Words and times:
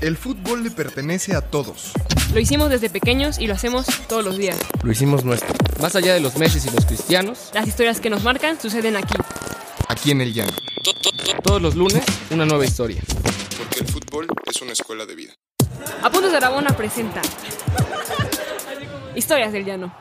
El 0.00 0.16
fútbol 0.16 0.62
le 0.62 0.70
pertenece 0.70 1.34
a 1.34 1.40
todos. 1.40 1.92
Lo 2.32 2.38
hicimos 2.38 2.70
desde 2.70 2.88
pequeños 2.88 3.38
y 3.40 3.48
lo 3.48 3.54
hacemos 3.54 3.86
todos 4.08 4.24
los 4.24 4.38
días. 4.38 4.56
Lo 4.84 4.92
hicimos 4.92 5.24
nuestro. 5.24 5.48
Más 5.80 5.96
allá 5.96 6.14
de 6.14 6.20
los 6.20 6.36
meses 6.36 6.64
y 6.66 6.70
los 6.70 6.86
cristianos, 6.86 7.50
Las 7.52 7.66
historias 7.66 8.00
que 8.00 8.08
nos 8.08 8.22
marcan 8.22 8.60
suceden 8.60 8.96
aquí. 8.96 9.14
Aquí 9.88 10.12
en 10.12 10.20
el 10.20 10.32
llano. 10.32 10.52
todos 11.42 11.60
los 11.60 11.74
lunes, 11.74 12.04
una 12.30 12.44
nueva 12.46 12.64
historia. 12.64 13.02
Porque 13.58 13.80
el 13.80 13.88
fútbol 13.88 14.28
es 14.46 14.62
una 14.62 14.72
escuela 14.72 15.04
de 15.04 15.16
vida. 15.16 15.32
Apuntes 16.02 16.30
de 16.30 16.36
Aragona 16.36 16.76
presenta 16.76 17.20
Historias 19.16 19.52
del 19.52 19.64
Llano. 19.64 19.92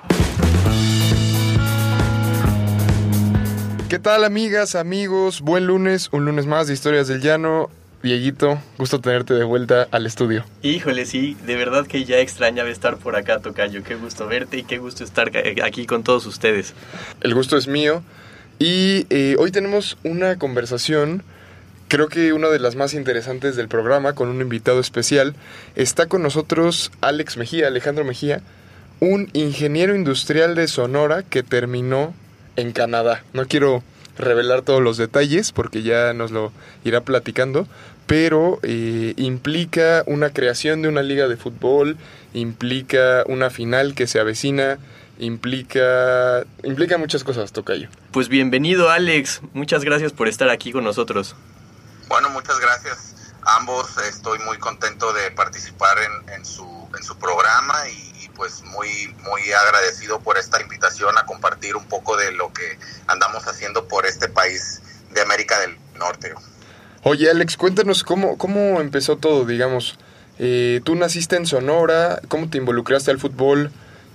¿Qué 3.90 3.98
tal 3.98 4.26
amigas, 4.26 4.76
amigos? 4.76 5.42
Buen 5.42 5.66
lunes, 5.66 6.10
un 6.12 6.26
lunes 6.26 6.46
más 6.46 6.68
de 6.68 6.74
Historias 6.74 7.08
del 7.08 7.22
Llano. 7.22 7.70
Dieguito, 8.04 8.62
gusto 8.78 9.02
tenerte 9.02 9.34
de 9.34 9.44
vuelta 9.44 9.88
al 9.92 10.06
estudio. 10.06 10.46
Híjole, 10.62 11.06
sí, 11.06 11.36
de 11.46 11.56
verdad 11.56 11.88
que 11.88 12.06
ya 12.06 12.20
extrañaba 12.20 12.70
estar 12.70 12.98
por 12.98 13.16
acá, 13.16 13.40
Tocayo. 13.40 13.84
Qué 13.84 13.96
gusto 13.96 14.28
verte 14.28 14.58
y 14.58 14.64
qué 14.64 14.78
gusto 14.78 15.04
estar 15.04 15.32
ca- 15.32 15.42
aquí 15.66 15.86
con 15.88 16.04
todos 16.04 16.26
ustedes. 16.28 16.74
El 17.22 17.34
gusto 17.34 17.58
es 17.58 17.68
mío. 17.68 18.04
Y 18.60 19.08
eh, 19.10 19.36
hoy 19.40 19.52
tenemos 19.52 19.98
una 20.04 20.38
conversación, 20.38 21.24
creo 21.88 22.08
que 22.08 22.34
una 22.34 22.50
de 22.50 22.60
las 22.60 22.76
más 22.76 22.94
interesantes 22.94 23.56
del 23.56 23.68
programa, 23.68 24.14
con 24.14 24.30
un 24.30 24.42
invitado 24.42 24.80
especial. 24.80 25.36
Está 25.76 26.06
con 26.06 26.22
nosotros 26.22 26.92
Alex 27.02 27.38
Mejía, 27.38 27.68
Alejandro 27.68 28.06
Mejía, 28.06 28.42
un 29.00 29.30
ingeniero 29.34 29.96
industrial 29.96 30.56
de 30.56 30.68
Sonora 30.68 31.24
que 31.24 31.44
terminó 31.44 32.14
en 32.56 32.72
Canadá. 32.72 33.24
No 33.34 33.46
quiero 33.48 33.84
revelar 34.18 34.62
todos 34.62 34.82
los 34.82 34.98
detalles 34.98 35.52
porque 35.52 35.84
ya 35.84 36.14
nos 36.14 36.32
lo 36.32 36.52
irá 36.84 37.02
platicando, 37.02 37.68
pero 38.06 38.60
eh, 38.64 39.14
implica 39.18 40.04
una 40.08 40.32
creación 40.32 40.82
de 40.82 40.88
una 40.88 41.04
liga 41.04 41.28
de 41.28 41.38
fútbol, 41.38 41.98
implica 42.34 43.24
una 43.28 43.50
final 43.50 43.96
que 43.96 44.08
se 44.08 44.20
avecina, 44.20 44.80
implica 45.20 46.44
implica 46.64 46.98
muchas 46.98 47.24
cosas, 47.24 47.52
Tocayo. 47.52 47.90
Pues 48.12 48.30
bienvenido, 48.30 48.90
Alex. 48.90 49.42
Muchas 49.54 49.84
gracias 49.84 50.14
por 50.14 50.28
estar 50.28 50.50
aquí 50.50 50.72
con 50.72 50.84
nosotros. 50.84 51.36
Bueno, 52.08 52.30
muchas 52.30 52.60
gracias 52.60 53.34
a 53.44 53.58
ambos. 53.58 53.98
Estoy 54.10 54.40
muy 54.40 54.58
contento 54.58 55.12
de 55.14 55.32
participar 55.32 55.98
en, 56.00 56.34
en 56.34 56.46
su, 56.46 56.66
en 56.96 57.04
su 57.04 57.18
programa 57.18 57.90
y, 57.90 58.24
y, 58.24 58.30
pues 58.30 58.64
muy, 58.64 59.16
muy 59.24 59.52
agradecido 59.52 60.20
por 60.20 60.38
esta 60.38 60.62
invitación 60.62 61.18
a 61.18 61.26
compartir 61.26 61.76
un 61.76 61.86
poco 61.86 62.18
de 62.18 62.32
lo 62.32 62.54
que 62.54 62.78
andamos 63.08 63.48
haciendo 63.48 63.88
por 63.88 64.06
este 64.06 64.30
país 64.30 64.82
de 65.12 65.22
América 65.22 65.60
del 65.60 65.78
Norte. 65.96 66.34
Oye, 67.04 67.30
Alex, 67.30 67.58
cuéntanos 67.58 68.04
cómo, 68.04 68.38
cómo 68.38 68.82
empezó 68.82 69.18
todo, 69.18 69.46
digamos. 69.46 69.98
Eh, 70.40 70.82
tú 70.84 70.96
naciste 70.96 71.36
en 71.36 71.46
Sonora, 71.46 72.22
¿cómo 72.28 72.50
te 72.50 72.58
involucraste 72.58 73.12
al 73.12 73.20
fútbol? 73.20 73.72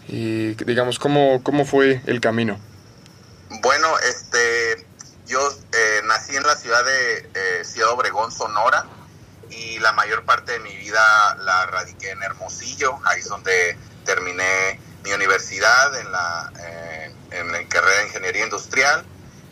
Eh, 0.09 0.57
digamos, 0.67 0.99
¿cómo, 0.99 1.43
¿cómo 1.43 1.65
fue 1.65 2.03
el 2.07 2.21
camino? 2.21 2.59
Bueno, 3.61 3.89
este, 4.09 4.87
yo 5.27 5.41
eh, 5.73 6.01
nací 6.05 6.37
en 6.37 6.43
la 6.43 6.57
ciudad 6.57 6.85
de 6.85 7.31
eh, 7.35 7.65
Ciudad 7.65 7.91
Obregón, 7.91 8.31
Sonora, 8.33 8.87
y 9.53 9.79
la 9.79 9.93
mayor 9.93 10.25
parte 10.25 10.53
de 10.53 10.61
mi 10.61 10.75
vida 10.77 11.37
la 11.41 11.67
radiqué 11.67 12.11
en 12.11 12.23
Hermosillo, 12.23 12.99
ahí 13.05 13.21
es 13.21 13.29
donde 13.29 13.77
terminé 14.05 14.81
mi 15.05 15.13
universidad 15.13 15.99
en 15.99 16.11
la, 16.11 16.53
eh, 16.59 17.15
en 17.33 17.53
la 17.53 17.69
carrera 17.69 17.99
de 17.99 18.07
Ingeniería 18.07 18.45
Industrial, 18.45 19.05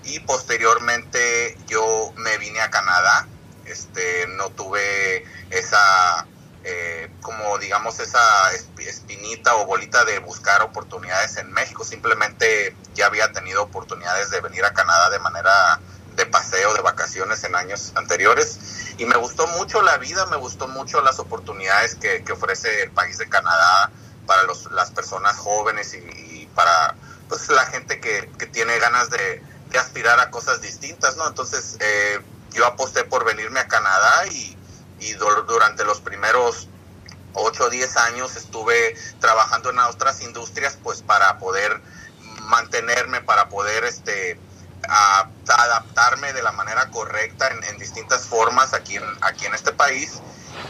y 0.05 0.21
posteriormente 0.21 1.57
yo 1.67 2.13
me 2.17 2.39
vine 2.39 2.61
a 2.61 2.71
Canadá, 2.71 3.29
este, 3.65 4.27
no 4.29 4.51
tuve 4.51 5.25
esa... 5.51 6.27
Eh, 6.63 7.11
como 7.23 7.57
digamos 7.57 8.01
esa 8.01 8.21
esp- 8.53 8.87
espinita 8.87 9.55
o 9.55 9.65
bolita 9.65 10.05
de 10.05 10.19
buscar 10.19 10.61
oportunidades 10.61 11.39
en 11.39 11.51
México, 11.53 11.85
simplemente 11.85 12.77
ya 12.93 13.07
había 13.07 13.33
tenido 13.33 13.63
oportunidades 13.63 14.29
de 14.31 14.43
venir 14.43 14.63
a 14.67 14.75
Canadá 14.75 15.09
de 15.09 15.19
manera 15.21 15.81
de 16.17 16.27
paseo, 16.27 16.75
de 16.75 16.81
vacaciones 16.83 17.45
en 17.45 17.55
años 17.55 17.93
anteriores 17.95 18.59
y 18.99 19.05
me 19.07 19.17
gustó 19.17 19.47
mucho 19.49 19.83
la 19.83 19.97
vida, 19.99 20.27
me 20.27 20.37
gustó 20.37 20.69
mucho 20.69 21.01
las 21.03 21.19
oportunidades 21.19 21.95
que, 21.95 22.23
que 22.25 22.33
ofrece 22.33 22.83
el 22.83 22.91
país 22.91 23.19
de 23.19 23.29
Canadá 23.29 23.91
para 24.27 24.43
los, 24.45 24.71
las 24.73 24.91
personas 24.91 25.37
jóvenes 25.37 25.95
y, 25.95 26.47
para 26.55 26.95
pues 27.29 27.49
la 27.49 27.65
gente 27.67 28.01
que, 28.01 28.31
que 28.39 28.47
tiene 28.47 28.79
ganas 28.79 29.09
de, 29.11 29.43
aspirar 29.79 30.19
a 30.19 30.31
cosas 30.31 30.61
distintas, 30.61 31.17
¿no? 31.17 31.29
Entonces 31.29 31.77
eh, 31.79 32.21
yo 32.51 32.67
aposté 32.67 33.05
por 33.05 33.25
venirme 33.25 33.61
a 33.61 33.69
Canadá 33.69 34.27
y, 34.27 34.57
y 34.99 35.13
du- 35.13 35.43
durante 35.47 35.85
los 35.85 36.01
primeros 36.01 36.69
8 37.35 37.65
o 37.67 37.71
10 37.71 37.97
años 37.97 38.35
estuve 38.37 38.97
trabajando 39.21 39.71
en 39.71 39.79
otras 39.79 40.21
industrias 40.23 40.77
pues 40.83 41.03
para 41.03 41.39
poder 41.39 41.81
mantenerme, 42.43 43.21
para 43.21 43.49
poder 43.49 43.85
este 43.85 44.39
a- 44.89 45.29
adaptarme 45.49 46.33
de 46.33 46.43
la 46.43 46.53
manera 46.53 46.91
correcta 46.91 47.49
en, 47.49 47.65
en 47.65 47.79
distintas 47.79 48.27
formas 48.27 48.73
aquí 48.75 48.97
en, 48.97 49.05
aquí 49.21 49.47
en 49.47 49.55
este 49.55 49.73
país. 49.73 50.21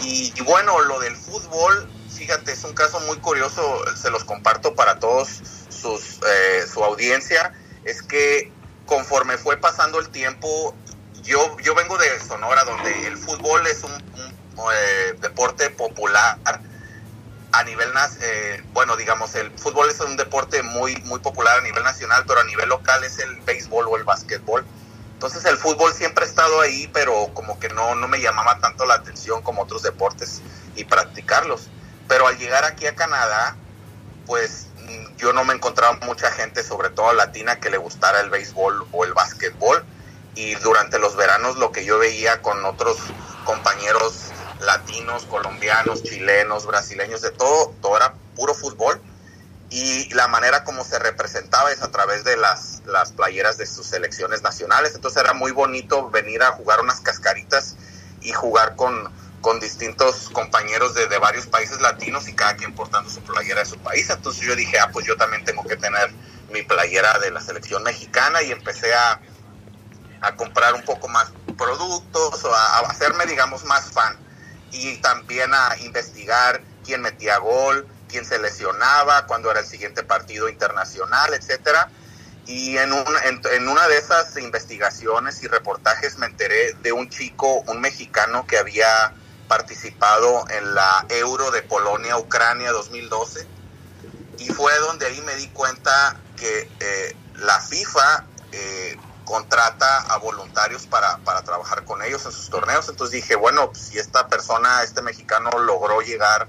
Y, 0.01 0.33
bueno, 0.43 0.81
lo 0.81 0.99
del 1.01 1.17
fútbol, 1.17 1.91
fíjate, 2.15 2.53
es 2.53 2.65
un 2.65 2.75
caso 2.75 3.01
muy 3.01 3.19
curioso, 3.19 3.85
se 3.97 4.11
los 4.11 4.25
comparto 4.25 4.75
para 4.75 4.99
todos 4.99 5.29
sus, 5.69 6.21
eh, 6.27 6.67
su 6.73 6.83
audiencia, 6.83 7.53
es 7.85 8.03
que 8.03 8.53
conforme 8.87 9.37
fue 9.39 9.57
pasando 9.57 9.99
el 10.01 10.09
tiempo, 10.09 10.75
yo, 11.23 11.57
yo 11.59 11.75
vengo 11.75 11.99
de 11.99 12.21
Sonora, 12.21 12.65
donde 12.65 13.07
el 13.07 13.17
fútbol 13.17 13.67
es 13.67 13.83
un, 13.83 13.93
un, 13.93 14.73
eh, 14.73 15.15
deporte 15.21 15.71
popular 15.71 16.39
a 17.53 17.65
nivel, 17.65 17.89
eh, 18.21 18.63
bueno, 18.73 18.97
digamos, 18.97 19.35
el 19.35 19.51
fútbol 19.59 19.91
es 19.91 20.01
un 20.01 20.17
deporte 20.17 20.63
muy, 20.63 20.97
muy 21.03 21.21
popular 21.21 21.59
a 21.59 21.63
nivel 21.63 21.83
nacional, 21.83 22.25
pero 22.27 22.41
a 22.41 22.45
nivel 22.45 22.69
local 22.69 23.03
es 23.05 23.19
el 23.19 23.41
béisbol 23.41 23.89
o 23.89 23.97
el 23.97 24.05
básquetbol. 24.05 24.65
Entonces 25.15 25.45
el 25.45 25.59
fútbol 25.59 25.93
siempre 25.93 26.25
ha 26.25 26.29
estado 26.29 26.61
ahí, 26.61 26.89
pero 26.93 27.31
como 27.35 27.59
que 27.59 27.69
no, 27.69 27.95
no 27.95 28.09
me 28.09 28.21
llamaba 28.21 28.59
tanto 28.61 28.87
la 28.87 28.95
atención 28.95 29.43
como 29.43 29.63
otros 29.63 29.83
deportes 29.83 30.41
y 30.77 30.85
practicarlos. 30.85 31.69
Pero 32.09 32.27
al 32.27 32.39
llegar 32.39 32.65
aquí 32.65 32.87
a 32.87 32.95
Canadá, 32.95 33.57
pues 34.27 34.69
yo 35.19 35.33
no 35.33 35.45
me 35.45 35.55
encontraba 35.55 35.99
mucha 36.07 36.31
gente, 36.31 36.63
sobre 36.63 36.91
todo 36.91 37.13
latina, 37.13 37.61
que 37.61 37.71
le 37.71 37.77
gustara 37.77 38.21
el 38.21 38.31
béisbol 38.31 38.87
o 38.93 39.05
el 39.05 39.13
básquetbol. 39.13 39.85
Y 40.35 40.55
durante 40.57 40.99
los 40.99 41.17
veranos 41.17 41.57
lo 41.57 41.73
que 41.73 41.85
yo 41.85 41.99
veía 41.99 42.41
con 42.41 42.65
otros 42.65 42.97
compañeros 43.45 44.30
latinos, 44.61 45.25
colombianos, 45.25 46.03
chilenos, 46.03 46.67
brasileños, 46.67 47.23
de 47.23 47.31
todo, 47.31 47.75
todo 47.81 47.97
era 47.97 48.15
puro 48.37 48.55
fútbol. 48.55 49.01
Y 49.73 50.13
la 50.15 50.27
manera 50.27 50.65
como 50.65 50.83
se 50.85 50.99
representaba 50.99 51.71
es 51.71 51.81
a 51.81 51.93
través 51.93 52.25
de 52.25 52.37
las, 52.37 52.83
las 52.87 53.13
playeras 53.13 53.57
de 53.57 53.67
sus 53.67 53.87
selecciones 53.87 54.43
nacionales. 54.43 54.95
Entonces 54.97 55.23
era 55.23 55.33
muy 55.33 55.53
bonito 55.53 56.11
venir 56.11 56.43
a 56.43 56.53
jugar 56.53 56.81
unas 56.81 57.01
cascaritas 57.01 57.77
y 58.21 58.33
jugar 58.33 58.75
con, 58.75 59.13
con 59.41 59.61
distintos 59.61 60.29
compañeros 60.31 60.95
de, 60.95 61.07
de 61.07 61.19
varios 61.19 61.47
países 61.47 61.81
latinos 61.81 62.27
y 62.29 62.35
cada 62.35 62.57
quien 62.57 62.75
portando 62.75 63.09
su 63.09 63.21
playera 63.21 63.61
de 63.61 63.67
su 63.67 63.79
país. 63.79 64.11
Entonces 64.11 64.43
yo 64.43 64.57
dije, 64.57 64.79
ah, 64.81 64.91
pues 64.93 65.07
yo 65.07 65.17
también 65.17 65.45
tengo 65.45 65.63
que 65.63 65.77
tener 65.77 66.11
mi 66.53 66.63
playera 66.63 67.19
de 67.21 67.31
la 67.31 67.41
selección 67.41 67.85
mexicana 67.85 68.43
y 68.43 68.51
empecé 68.51 68.93
a, 68.93 69.21
a 70.21 70.35
comprar 70.35 70.75
un 70.75 70.83
poco 70.85 71.07
más 71.07 71.31
productos 71.57 72.45
o 72.45 72.53
a, 72.53 72.79
a 72.79 72.81
hacerme, 72.89 73.25
digamos, 73.27 73.65
más 73.65 73.93
fan. 73.93 74.19
Y 74.73 74.99
también 74.99 75.53
a 75.53 75.77
investigar 75.81 76.63
quién 76.85 77.03
metía 77.03 77.39
gol, 77.39 77.87
quién 78.09 78.25
se 78.25 78.39
lesionaba, 78.39 79.27
cuándo 79.27 79.51
era 79.51 79.61
el 79.61 79.67
siguiente 79.67 80.03
partido 80.03 80.49
internacional, 80.49 81.35
etcétera. 81.35 81.91
Y 82.47 82.77
en, 82.79 82.93
un, 82.93 83.05
en, 83.25 83.41
en, 83.53 83.69
una 83.69 83.87
de 83.89 83.99
esas 83.99 84.37
investigaciones 84.37 85.43
y 85.43 85.49
reportajes 85.49 86.19
me 86.19 86.27
enteré 86.27 86.75
de 86.83 86.93
un 86.93 87.09
chico, 87.09 87.61
un 87.67 87.81
mexicano 87.81 88.47
que 88.47 88.59
había 88.59 89.15
participado 89.47 90.45
en 90.49 90.75
la 90.75 91.07
Euro 91.09 91.51
de 91.51 91.63
Polonia-Ucrania 91.63 92.73
2012. 92.73 93.47
Y 94.39 94.49
fue 94.49 94.77
donde 94.79 95.07
ahí 95.07 95.21
me 95.23 95.35
di 95.37 95.49
cuenta 95.49 96.17
que 96.37 96.71
eh, 96.81 97.17
la 97.35 97.61
FIFA 97.61 98.25
eh, 98.53 98.97
contrata 99.31 100.01
a 100.13 100.19
voluntarios 100.19 100.89
para, 100.89 101.19
para, 101.19 101.43
trabajar 101.43 101.85
con 101.85 102.03
ellos 102.03 102.27
en 102.27 102.33
sus 102.33 102.51
torneos. 102.51 102.89
Entonces 102.89 103.13
dije, 103.13 103.37
bueno, 103.37 103.71
pues, 103.71 103.85
si 103.85 103.99
esta 103.99 104.27
persona, 104.27 104.83
este 104.83 105.03
mexicano 105.03 105.51
logró 105.51 106.01
llegar 106.01 106.49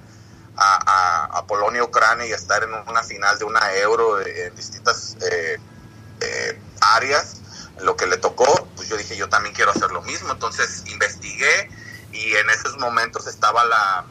a, 0.57 0.79
a, 0.85 1.25
a 1.37 1.45
Polonia, 1.45 1.83
Ucrania 1.83 2.25
y 2.25 2.31
estar 2.31 2.63
en 2.63 2.73
una 2.73 3.03
final 3.03 3.37
de 3.37 3.45
una 3.45 3.73
euro 3.75 4.19
en 4.19 4.55
distintas 4.55 5.15
eh, 5.21 5.59
eh, 6.21 6.59
áreas, 6.81 7.35
lo 7.81 7.95
que 7.95 8.07
le 8.07 8.17
tocó, 8.17 8.67
pues 8.75 8.89
yo 8.89 8.97
dije, 8.97 9.15
yo 9.15 9.29
también 9.29 9.53
quiero 9.53 9.69
hacer 9.69 9.91
lo 9.91 10.01
mismo. 10.01 10.33
Entonces 10.33 10.83
investigué 10.87 11.69
y 12.11 12.33
en 12.33 12.49
esos 12.49 12.79
momentos 12.79 13.27
estaba 13.27 13.63
la, 13.63 14.05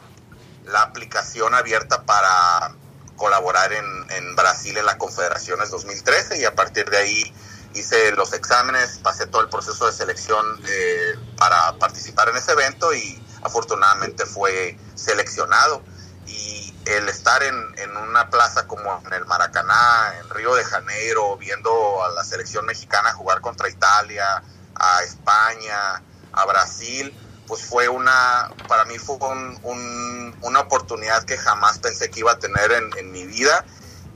la 0.63 0.81
aplicación 0.83 1.53
abierta 1.55 2.03
para 2.03 2.73
colaborar 3.17 3.73
en, 3.73 3.85
en 4.11 4.35
Brasil 4.37 4.77
en 4.77 4.85
la 4.85 4.97
Confederaciones 4.97 5.71
2013 5.71 6.39
y 6.39 6.45
a 6.45 6.55
partir 6.55 6.89
de 6.89 6.97
ahí 6.97 7.33
hice 7.73 8.11
los 8.11 8.33
exámenes, 8.33 8.99
pasé 9.03 9.27
todo 9.27 9.41
el 9.41 9.49
proceso 9.49 9.85
de 9.85 9.91
selección 9.91 10.45
eh, 10.67 11.15
para 11.37 11.73
participar 11.77 12.29
en 12.29 12.37
ese 12.37 12.51
evento 12.51 12.93
y 12.93 13.23
afortunadamente 13.41 14.25
fue 14.25 14.77
seleccionado 14.95 15.81
y 16.27 16.73
el 16.85 17.09
estar 17.09 17.41
en, 17.43 17.55
en, 17.77 17.95
una 17.97 18.29
plaza 18.29 18.67
como 18.67 19.01
en 19.05 19.13
el 19.13 19.25
Maracaná, 19.25 20.13
en 20.19 20.29
Río 20.29 20.55
de 20.55 20.63
Janeiro, 20.63 21.37
viendo 21.37 22.03
a 22.03 22.09
la 22.11 22.23
selección 22.23 22.65
mexicana 22.65 23.13
jugar 23.13 23.41
contra 23.41 23.69
Italia, 23.69 24.41
a 24.75 25.03
España, 25.03 26.01
a 26.33 26.45
Brasil, 26.45 27.13
pues 27.47 27.65
fue 27.65 27.89
una, 27.89 28.49
para 28.67 28.85
mí 28.85 28.97
fue 28.97 29.17
un, 29.17 29.59
un, 29.63 30.35
una 30.41 30.61
oportunidad 30.61 31.23
que 31.25 31.37
jamás 31.37 31.79
pensé 31.79 32.09
que 32.09 32.21
iba 32.21 32.31
a 32.31 32.39
tener 32.39 32.71
en, 32.71 32.89
en, 32.97 33.11
mi 33.11 33.25
vida. 33.25 33.65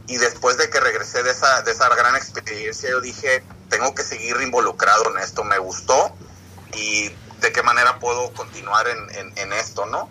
Y 0.08 0.18
después 0.18 0.58
de 0.58 0.70
que 0.70 0.80
regresé 0.80 1.24
de 1.24 1.32
esa, 1.32 1.62
de 1.64 1.72
esa 1.72 1.90
gran 1.90 2.16
experiencia, 2.16 2.90
yo 2.90 3.02
dije, 3.02 3.44
tengo 3.70 3.96
que 3.96 4.04
seguir 4.04 4.40
involucrado 4.42 5.10
en 5.12 5.18
esto, 5.18 5.44
me 5.44 5.58
gustó 5.58 6.16
y 6.74 7.10
de 7.40 7.52
qué 7.52 7.64
manera 7.64 8.00
puedo 8.00 8.32
continuar 8.34 8.88
en, 8.88 9.34
en, 9.36 9.54
esto, 9.54 9.86
¿no? 9.86 10.10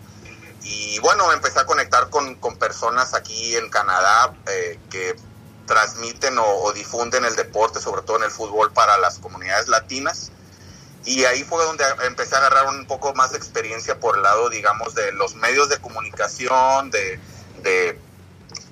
Y 0.62 0.98
bueno, 0.98 1.32
empecé 1.32 1.60
a 1.60 1.66
conectar 1.66 2.10
con, 2.10 2.34
con 2.36 2.56
personas 2.56 3.14
aquí 3.14 3.56
en 3.56 3.70
Canadá 3.70 4.34
eh, 4.46 4.78
que 4.90 5.14
transmiten 5.66 6.38
o, 6.38 6.72
difunden 6.72 7.24
el 7.24 7.36
deporte, 7.36 7.80
sobre 7.80 8.02
todo 8.02 8.16
en 8.18 8.24
el 8.24 8.30
fútbol 8.30 8.72
para 8.72 8.98
las 8.98 9.18
comunidades 9.18 9.68
latinas. 9.68 10.30
Y 11.04 11.24
ahí 11.24 11.44
fue 11.44 11.62
donde 11.64 11.84
empecé 12.06 12.34
a 12.34 12.38
agarrar 12.38 12.66
un 12.66 12.86
poco 12.86 13.14
más 13.14 13.32
de 13.32 13.38
experiencia 13.38 14.00
por 14.00 14.16
el 14.16 14.22
lado, 14.22 14.48
digamos, 14.48 14.94
de 14.94 15.12
los 15.12 15.34
medios 15.34 15.68
de 15.68 15.78
comunicación, 15.78 16.90
de 16.90 17.20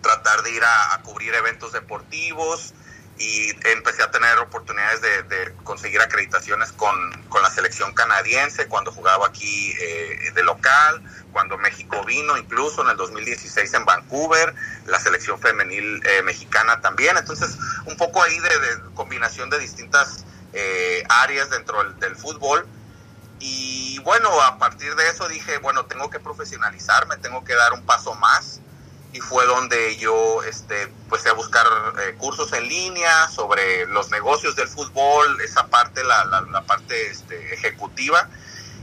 tratar 0.02 0.43
de 0.43 0.50
ir 0.50 0.62
a, 0.64 1.00
cubrir 1.02 1.34
eventos 1.34 1.72
deportivos 1.72 2.75
y 3.19 3.50
empecé 3.69 4.02
a 4.02 4.10
tener 4.10 4.38
oportunidades 4.38 5.00
de, 5.00 5.54
conseguir 5.64 6.00
acreditaciones 6.00 6.72
con, 6.72 6.94
con, 7.28 7.43
la 7.43 7.50
selección 7.50 7.94
canadiense 7.94 8.66
cuando 8.66 8.90
jugaba 8.90 9.28
aquí 9.28 9.72
eh, 9.81 10.32
de 10.34 10.43
local, 10.43 11.02
cuando 11.32 11.56
México 11.58 12.04
vino, 12.04 12.37
incluso 12.37 12.82
en 12.82 12.90
el 12.90 12.96
2016 12.96 13.72
en 13.75 13.84
Vancouver, 13.84 14.54
la 14.87 14.99
selección 14.99 15.38
femenil 15.38 16.02
eh, 16.04 16.22
mexicana 16.22 16.81
también. 16.81 17.16
Entonces, 17.16 17.56
un 17.87 17.96
poco 17.96 18.22
ahí 18.22 18.38
de, 18.38 18.49
de 18.58 18.94
combinación 18.94 19.50
de 19.50 19.58
distintas 19.58 20.25
eh, 20.54 21.02
áreas 21.08 21.49
dentro 21.50 21.82
del, 21.94 22.16
fútbol. 22.16 22.66
Y 23.40 23.99
bueno, 24.00 24.28
a 24.43 24.58
partir 24.58 24.94
de 24.94 25.08
eso 25.08 25.26
dije, 25.28 25.58
bueno, 25.58 25.87
tengo 25.87 26.10
que 26.10 26.20
profesionalizarme, 26.20 27.16
tengo 27.16 27.43
que 27.43 27.54
dar 27.54 27.72
un 27.72 27.84
paso 27.84 28.14
más. 28.14 28.60
Y 29.12 29.20
fue 29.20 29.47
donde 29.47 29.97
yo 29.97 30.43
este, 30.43 30.88
pues 31.09 31.26
a 31.26 31.35
buscar 31.35 31.67
eh, 32.00 32.14
cursos 32.17 32.53
en 32.55 32.69
línea 32.69 33.29
sobre 33.29 33.87
los 33.87 34.11
negocios 34.11 34.56
del 34.56 34.69
fútbol, 34.69 35.41
esa 35.43 35.67
parte, 35.67 36.03
la, 36.03 36.25
la, 36.25 36.41
la 36.41 36.62
parte 36.62 37.11
este, 37.11 37.53
ejecutiva. 37.53 38.29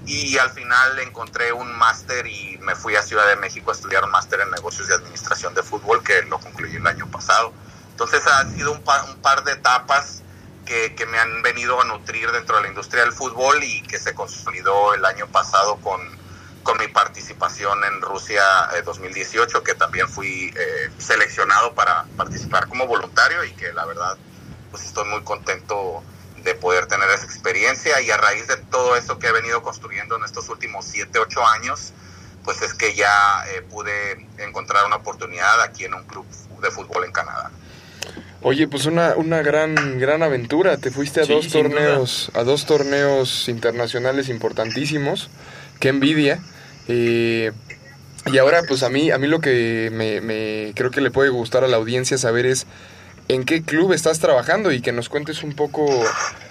Y 0.06 0.38
al 0.38 0.52
final 0.52 1.00
encontré 1.00 1.52
un 1.52 1.76
máster 1.76 2.26
y 2.28 2.58
me 2.62 2.76
fui 2.76 2.96
a 2.96 3.02
Ciudad 3.02 3.28
de 3.28 3.36
México 3.36 3.72
a 3.72 3.74
estudiar 3.74 4.04
un 4.04 4.12
máster 4.12 4.40
en 4.42 4.52
negocios 4.52 4.88
de 4.88 4.96
administración 4.96 5.54
de 5.54 5.64
fútbol 5.64 6.04
que 6.04 6.22
lo 6.24 6.40
concluí 6.40 6.76
el 6.76 6.88
año 6.88 7.08
pasado. 7.08 7.54
Entonces 7.92 8.26
ha 8.28 8.50
sido 8.50 8.72
un, 8.72 8.82
pa 8.82 9.04
un 9.04 9.22
par 9.22 9.44
de 9.44 9.52
etapas 9.52 10.22
que, 10.66 10.96
que, 10.96 11.06
me 11.06 11.20
han 11.20 11.42
venido 11.42 11.82
a 11.82 11.86
nutrir 11.86 12.32
dentro 12.32 12.56
de 12.56 12.62
la 12.64 12.68
industria 12.70 13.04
del 13.04 13.12
fútbol 13.12 13.64
y 13.64 13.82
que 13.84 14.00
se 14.00 14.14
consolidó 14.14 14.94
el 14.94 15.04
año 15.04 15.28
pasado 15.28 15.78
con, 15.78 16.00
con 16.64 16.78
mi 16.78 16.88
participación 16.88 17.84
en 17.84 18.02
Rusia 18.02 18.42
eh, 18.78 18.82
2018, 18.84 19.64
que 19.64 19.76
también 19.76 20.08
fui 20.08 20.54
eh, 20.56 20.90
seleccionado 20.98 21.74
para 21.74 22.06
participar 22.18 22.68
como 22.68 22.88
voluntario 22.88 23.44
y 23.44 23.52
que 23.54 23.74
la 23.74 23.86
verdad 23.86 24.18
pues 24.72 24.86
estoy 24.86 25.06
muy 25.06 25.24
contento 25.24 26.04
de 26.44 26.56
poder 26.56 26.88
tener 26.88 27.10
esa 27.10 27.26
experiencia 27.26 28.00
y 28.02 28.12
a 28.12 28.18
raíz 28.18 28.48
de 28.48 28.58
todo 28.58 28.96
eso 28.96 29.20
que 29.20 29.28
he 29.28 29.32
venido 29.32 29.62
construyendo 29.62 30.16
en 30.18 30.24
estos 30.24 30.50
últimos 30.50 30.86
7, 30.86 31.18
8 31.20 31.48
años, 31.48 31.94
pues 32.44 32.62
es 32.62 32.74
que 32.74 32.96
ya 32.96 33.44
eh, 33.50 33.62
pude 33.62 34.28
encontrar 34.38 34.86
una 34.86 34.98
oportunidad 34.98 35.62
aquí 35.62 35.86
en 35.86 35.94
un 35.94 36.04
club 36.04 36.26
de 36.62 36.72
fútbol 36.72 37.06
en 37.06 37.12
Canadá. 37.12 37.52
Oye, 38.42 38.68
pues 38.68 38.86
una, 38.86 39.16
una 39.16 39.42
gran, 39.42 40.00
gran 40.00 40.24
aventura. 40.24 40.78
Te 40.78 40.92
fuiste 40.92 41.20
a 41.20 41.26
sí, 41.26 41.34
dos 41.34 41.50
torneos, 41.50 42.30
duda. 42.32 42.42
a 42.42 42.44
dos 42.46 42.66
torneos 42.66 43.50
internacionales 43.50 44.30
importantísimos. 44.30 45.30
Qué 45.80 45.90
envidia. 45.90 46.40
Eh, 46.88 47.52
y 48.26 48.38
ahora, 48.38 48.62
pues 48.68 48.84
a 48.84 48.90
mí, 48.90 49.12
a 49.12 49.18
mí 49.18 49.28
lo 49.28 49.40
que 49.40 49.90
me, 49.94 50.22
me, 50.22 50.74
creo 50.76 50.92
que 50.92 51.02
le 51.02 51.12
puede 51.12 51.30
gustar 51.30 51.64
a 51.64 51.68
la 51.68 51.78
audiencia 51.78 52.18
saber 52.18 52.46
es 52.46 52.68
en 53.28 53.46
qué 53.46 53.64
club 53.64 53.94
estás 53.94 54.20
trabajando 54.20 54.72
y 54.72 54.82
que 54.82 54.92
nos 54.92 55.08
cuentes 55.08 55.44
un 55.44 55.54
poco 55.54 55.88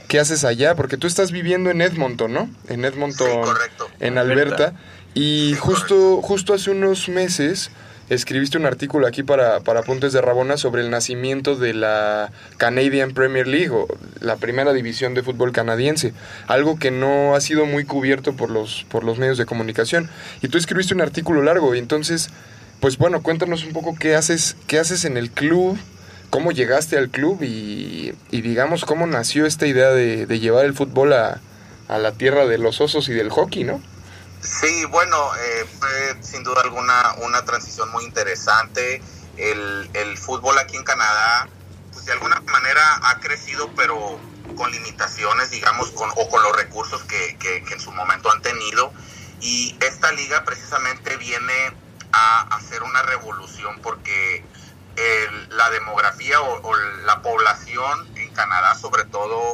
qué 0.07 0.19
haces 0.19 0.45
allá, 0.45 0.75
porque 0.75 0.97
tú 0.97 1.07
estás 1.07 1.33
viviendo 1.33 1.71
en 1.71 1.83
Edmonton, 1.83 2.33
¿no? 2.33 2.51
En 2.69 2.85
Edmonton, 2.85 3.45
sí, 3.45 3.85
en 4.01 4.17
Alberta. 4.17 4.73
Y 5.15 5.55
justo, 5.59 6.23
justo 6.23 6.55
hace 6.55 6.71
unos 6.71 7.09
meses 7.09 7.71
escribiste 8.11 8.59
un 8.59 8.67
artículo 8.67 9.07
aquí 9.07 9.23
para, 9.23 9.61
para 9.61 9.83
de 9.83 10.21
Rabona 10.21 10.57
sobre 10.57 10.83
el 10.83 10.91
nacimiento 10.91 11.57
de 11.57 11.75
la 11.75 12.31
Canadian 12.57 13.13
Premier 13.13 13.47
League, 13.47 13.71
o 13.71 13.87
la 14.21 14.37
primera 14.37 14.73
división 14.73 15.15
de 15.15 15.23
fútbol 15.23 15.53
canadiense, 15.53 16.13
algo 16.47 16.79
que 16.79 16.91
no 16.91 17.35
ha 17.35 17.41
sido 17.41 17.67
muy 17.67 17.85
cubierto 17.85 18.35
por 18.35 18.51
los, 18.51 18.87
por 18.89 19.05
los 19.05 19.19
medios 19.19 19.39
de 19.39 19.47
comunicación. 19.47 20.09
Y 20.43 20.49
tú 20.49 20.59
escribiste 20.59 20.95
un 20.95 21.01
artículo 21.01 21.43
largo, 21.43 21.75
y 21.75 21.79
entonces, 21.79 22.31
pues 22.81 22.99
bueno, 22.99 23.23
cuéntanos 23.23 23.65
un 23.65 23.73
poco 23.73 23.97
qué 23.99 24.15
haces, 24.15 24.57
qué 24.67 24.79
haces 24.79 25.05
en 25.05 25.17
el 25.17 25.31
club, 25.31 25.79
cómo 26.31 26.53
llegaste 26.53 26.99
al 26.99 27.09
club 27.09 27.43
y, 27.43 28.13
y 28.31 28.43
digamos 28.43 28.85
cómo 28.85 29.07
nació 29.07 29.47
esta 29.47 29.67
idea 29.67 29.91
de, 29.91 30.27
de 30.27 30.41
llevar 30.41 30.67
el 30.67 30.75
fútbol 30.75 31.13
a, 31.15 31.41
a 31.89 31.99
la 31.99 32.13
tierra 32.13 32.47
de 32.47 32.59
los 32.59 32.81
osos 32.81 33.09
y 33.09 33.15
del 33.15 33.31
hockey, 33.31 33.65
¿no? 33.65 33.81
Sí, 34.43 34.85
bueno, 34.87 35.31
eh, 35.37 35.67
fue 35.79 36.17
sin 36.23 36.45
duda 36.45 36.63
alguna 36.63 37.15
una 37.19 37.45
transición 37.45 37.91
muy 37.91 38.05
interesante. 38.05 39.03
El, 39.37 40.17
fútbol 40.19 40.59
aquí 40.59 40.77
en 40.77 40.85
Canadá, 40.85 41.49
pues 41.93 42.05
de 42.05 42.13
alguna 42.13 42.41
manera 42.41 43.01
ha 43.05 43.19
crecido, 43.21 43.71
pero 43.75 44.19
con 44.57 44.71
limitaciones, 44.71 45.51
digamos, 45.51 45.91
con, 45.91 46.11
o 46.11 46.29
con 46.29 46.43
los 46.43 46.57
recursos 46.57 47.03
que, 47.05 47.37
en 47.71 47.81
su 47.81 47.93
momento 47.93 48.31
han 48.31 48.43
tenido. 48.43 48.93
Y 49.41 49.77
esta 49.81 50.13
liga 50.13 50.45
precisamente 50.45 51.17
viene 51.17 51.73
a 52.13 52.57
hacer 52.57 52.83
una 52.83 53.03
revolución 53.03 53.81
porque 53.83 54.45
la 55.51 55.71
demografía 55.71 56.41
o, 56.41 56.61
o, 56.69 56.77
la 57.05 57.23
población 57.23 58.09
en 58.17 58.33
Canadá, 58.35 58.75
sobre 58.75 59.05
todo 59.05 59.53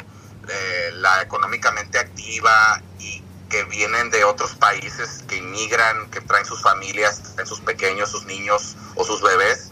eh, 0.49 0.91
la 0.95 1.23
económicamente 1.23 1.99
activa 1.99 2.83
y 2.99 3.23
que 3.55 3.62
vienen 3.67 4.11
de 4.11 4.25
otros 4.25 4.56
países, 4.56 5.23
que 5.29 5.37
inmigran, 5.37 6.11
que 6.11 6.21
traen 6.21 6.45
sus 6.45 6.61
familias, 6.61 7.23
sus 7.45 7.61
pequeños, 7.61 8.11
sus 8.11 8.25
niños 8.25 8.75
o 8.97 9.05
sus 9.05 9.23
bebés, 9.23 9.71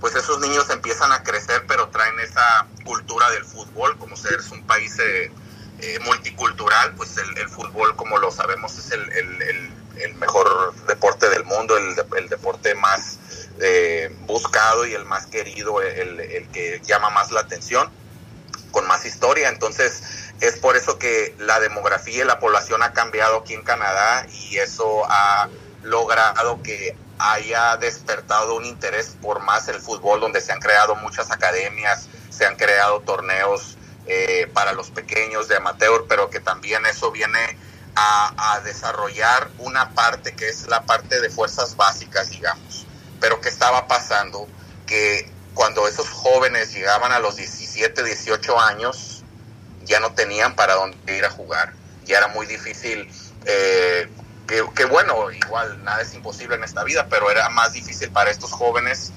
pues 0.00 0.14
esos 0.14 0.38
niños 0.40 0.68
empiezan 0.68 1.12
a 1.12 1.22
crecer, 1.22 1.64
pero 1.66 1.88
traen 1.88 2.20
esa 2.20 2.66
cultura 2.84 3.30
del 3.30 3.44
fútbol, 3.46 3.96
como 3.96 4.16
ser 4.18 4.38
un 4.50 4.66
país 4.66 4.98
eh, 4.98 5.32
eh, 5.80 5.98
multicultural, 6.04 6.94
pues 6.94 7.16
el, 7.16 7.48
fútbol, 7.48 7.96
como 7.96 8.18
lo 8.18 8.30
sabemos, 8.30 8.76
es 8.76 8.90
el 8.92 10.14
mejor 10.16 10.74
deporte 10.86 11.30
del 11.30 11.44
mundo, 11.44 11.78
el, 11.78 12.28
deporte 12.28 12.74
más 12.74 13.16
eh, 13.60 14.14
buscado 14.26 14.84
y 14.84 14.92
el 14.92 15.06
más 15.06 15.24
querido, 15.24 15.80
el 15.80 16.48
que 16.52 16.82
llama 16.84 17.08
más 17.08 17.30
la 17.30 17.40
atención, 17.40 17.90
con 18.72 18.86
más 18.86 19.06
historia. 19.06 19.48
Entonces, 19.48 20.02
es 20.42 20.58
por 20.58 20.76
eso 20.76 20.98
que 20.98 21.36
la 21.38 21.60
demografía 21.60 22.24
y 22.24 22.26
la 22.26 22.40
población 22.40 22.82
ha 22.82 22.92
cambiado 22.92 23.38
aquí 23.38 23.54
en 23.54 23.62
Canadá 23.62 24.26
y 24.28 24.58
eso 24.58 25.04
ha 25.08 25.48
logrado 25.84 26.60
que 26.64 26.96
haya 27.18 27.76
despertado 27.76 28.56
un 28.56 28.64
interés 28.64 29.16
por 29.22 29.38
más 29.38 29.68
el 29.68 29.80
fútbol, 29.80 30.20
donde 30.20 30.40
se 30.40 30.50
han 30.50 30.58
creado 30.58 30.96
muchas 30.96 31.30
academias, 31.30 32.08
se 32.28 32.44
han 32.44 32.56
creado 32.56 33.02
torneos 33.02 33.78
eh, 34.08 34.50
para 34.52 34.72
los 34.72 34.90
pequeños 34.90 35.46
de 35.46 35.58
amateur, 35.58 36.06
pero 36.08 36.28
que 36.28 36.40
también 36.40 36.84
eso 36.86 37.12
viene 37.12 37.56
a, 37.94 38.60
desarrollar 38.64 39.48
una 39.58 39.90
parte 39.90 40.34
que 40.34 40.48
es 40.48 40.66
la 40.66 40.82
parte 40.82 41.20
de 41.20 41.30
fuerzas 41.30 41.76
básicas, 41.76 42.30
digamos. 42.30 42.84
Pero 43.20 43.40
¿qué 43.40 43.48
estaba 43.48 43.86
pasando? 43.86 44.48
Que 44.86 45.30
cuando 45.54 45.86
esos 45.86 46.08
jóvenes 46.10 46.72
llegaban 46.74 47.12
a 47.12 47.20
los 47.20 47.36
17, 47.36 48.02
18 48.02 48.58
años, 48.58 49.11
ya 49.84 50.00
no 50.00 50.12
tenían 50.12 50.54
para 50.54 50.74
dónde 50.74 51.16
ir 51.16 51.24
a 51.24 51.30
jugar. 51.30 51.72
Ya 52.04 52.18
era 52.18 52.28
muy 52.28 52.46
difícil, 52.46 53.08
eh, 53.46 54.08
que, 54.74 54.84
bueno, 54.84 55.30
igual 55.30 55.82
nada 55.82 56.02
es 56.02 56.12
imposible 56.14 56.56
en 56.56 56.64
esta 56.64 56.84
vida, 56.84 57.06
pero 57.08 57.30
era 57.30 57.48
más 57.48 57.72
difícil 57.72 58.10
para 58.10 58.30
estos 58.30 58.52
jóvenes 58.52 59.12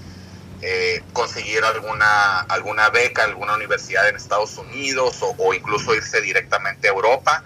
eh, 0.62 1.04
conseguir 1.12 1.64
alguna, 1.64 2.40
alguna 2.42 2.90
beca, 2.90 3.24
alguna 3.24 3.56
universidad 3.56 4.08
en 4.08 4.16
Estados 4.16 4.58
Unidos 4.58 5.18
o, 5.22 5.54
incluso 5.54 5.94
irse 5.94 6.22
directamente 6.22 6.88
a 6.88 6.92
Europa 6.92 7.44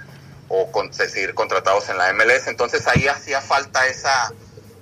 o 0.50 0.72
con, 0.72 0.94
seguir 0.94 1.34
contratados 1.34 1.90
en 1.90 1.98
la 1.98 2.14
MLS. 2.14 2.48
Entonces 2.48 2.88
ahí 2.88 3.08
hacía 3.08 3.42
falta 3.42 3.88
esa, 3.88 4.32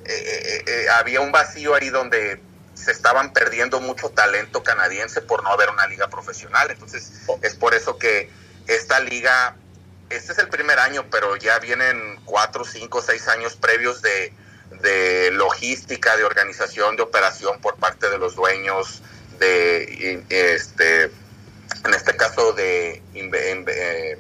eh, 0.06 0.64
eh 0.66 0.90
había 0.90 1.22
un 1.22 1.32
vacío 1.32 1.76
ahí 1.76 1.90
donde 1.90 2.42
se 2.78 2.92
estaban 2.92 3.34
perdiendo 3.34 3.80
mucho 3.80 4.10
talento 4.10 4.64
canadiense 4.64 5.22
por 5.22 5.44
no 5.44 5.50
haber 5.50 5.70
una 5.70 5.88
liga 5.88 6.10
profesional. 6.10 6.70
Entonces, 6.72 7.12
es 7.42 7.56
por 7.56 7.74
eso 7.74 7.98
que 7.98 8.30
esta 8.68 9.00
liga 9.00 9.56
este 10.10 10.32
es 10.32 10.40
el 10.40 10.48
primer 10.48 10.80
año, 10.80 11.06
pero 11.12 11.36
ya 11.36 11.60
vienen 11.60 12.20
cuatro, 12.26 12.64
cinco, 12.64 13.02
seis 13.02 13.28
años 13.28 13.56
previos 13.56 14.02
de, 14.02 14.34
de 14.82 15.32
logística, 15.32 16.16
de 16.16 16.24
organización, 16.24 16.96
de 16.96 17.04
operación 17.04 17.60
por 17.60 17.76
parte 17.76 18.10
de 18.10 18.18
los 18.18 18.36
dueños, 18.36 19.02
de 19.40 20.24
este, 20.30 21.04
en 21.04 21.94
este 21.94 22.16
caso 22.16 22.54
de, 22.54 23.02
eh, 23.14 24.18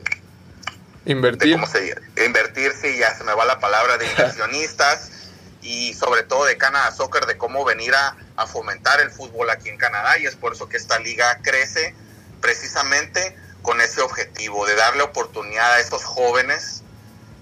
invertir. 1.05 1.53
¿cómo 1.53 1.67
se 1.67 1.81
dice? 1.81 2.01
Invertir, 2.25 2.73
sí, 2.73 2.97
ya 2.97 3.15
se 3.15 3.23
me 3.23 3.33
va 3.33 3.45
la 3.45 3.59
palabra, 3.59 3.97
de 3.97 4.07
inversionistas 4.07 5.11
y 5.61 5.93
sobre 5.93 6.23
todo 6.23 6.45
de 6.45 6.57
Canadá 6.57 6.91
Soccer, 6.91 7.25
de 7.25 7.37
cómo 7.37 7.63
venir 7.63 7.95
a, 7.95 8.15
a 8.37 8.45
fomentar 8.47 9.01
el 9.01 9.09
fútbol 9.09 9.49
aquí 9.49 9.69
en 9.69 9.77
Canadá 9.77 10.17
y 10.19 10.25
es 10.25 10.35
por 10.35 10.53
eso 10.53 10.69
que 10.69 10.77
esta 10.77 10.99
liga 10.99 11.39
crece 11.41 11.93
precisamente 12.39 13.35
con 13.63 13.81
ese 13.81 14.01
objetivo 14.01 14.65
de 14.65 14.75
darle 14.75 15.01
oportunidad 15.01 15.73
a 15.73 15.79
esos 15.79 16.03
jóvenes 16.05 16.83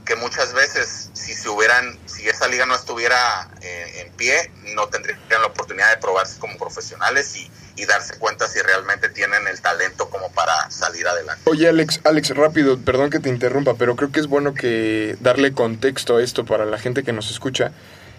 que 0.06 0.16
muchas 0.16 0.54
veces 0.54 1.10
si 1.14 1.34
se 1.34 1.50
hubieran 1.50 1.98
si 2.06 2.28
esa 2.28 2.48
liga 2.48 2.66
no 2.66 2.76
estuviera 2.76 3.50
eh, 3.62 4.06
en 4.06 4.14
pie 4.14 4.52
no 4.74 4.88
tendrían 4.88 5.20
la 5.30 5.48
oportunidad 5.48 5.90
de 5.92 5.98
probarse 5.98 6.40
como 6.40 6.58
profesionales 6.58 7.36
y, 7.36 7.52
darse 7.86 8.18
cuenta 8.18 8.48
si 8.48 8.60
realmente 8.62 9.10
tienen 9.10 9.48
el 9.48 9.62
talento 9.62 10.10
como 10.10 10.32
para 10.32 10.72
salir 10.72 11.08
adelante. 11.08 11.44
Oye 11.46 11.68
Alex, 11.68 12.00
Alex, 12.06 12.30
rápido, 12.30 12.80
perdón 12.80 13.12
que 13.12 13.20
te 13.20 13.30
interrumpa, 13.30 13.76
pero 13.76 13.96
creo 13.96 14.12
que 14.12 14.22
es 14.22 14.28
bueno 14.28 14.56
que 14.56 15.18
darle 15.20 15.54
contexto 15.54 16.18
a 16.18 16.24
esto 16.24 16.46
para 16.46 16.66
la 16.66 16.80
gente 16.80 17.04
que 17.04 17.12
nos 17.12 17.30
escucha. 17.30 17.74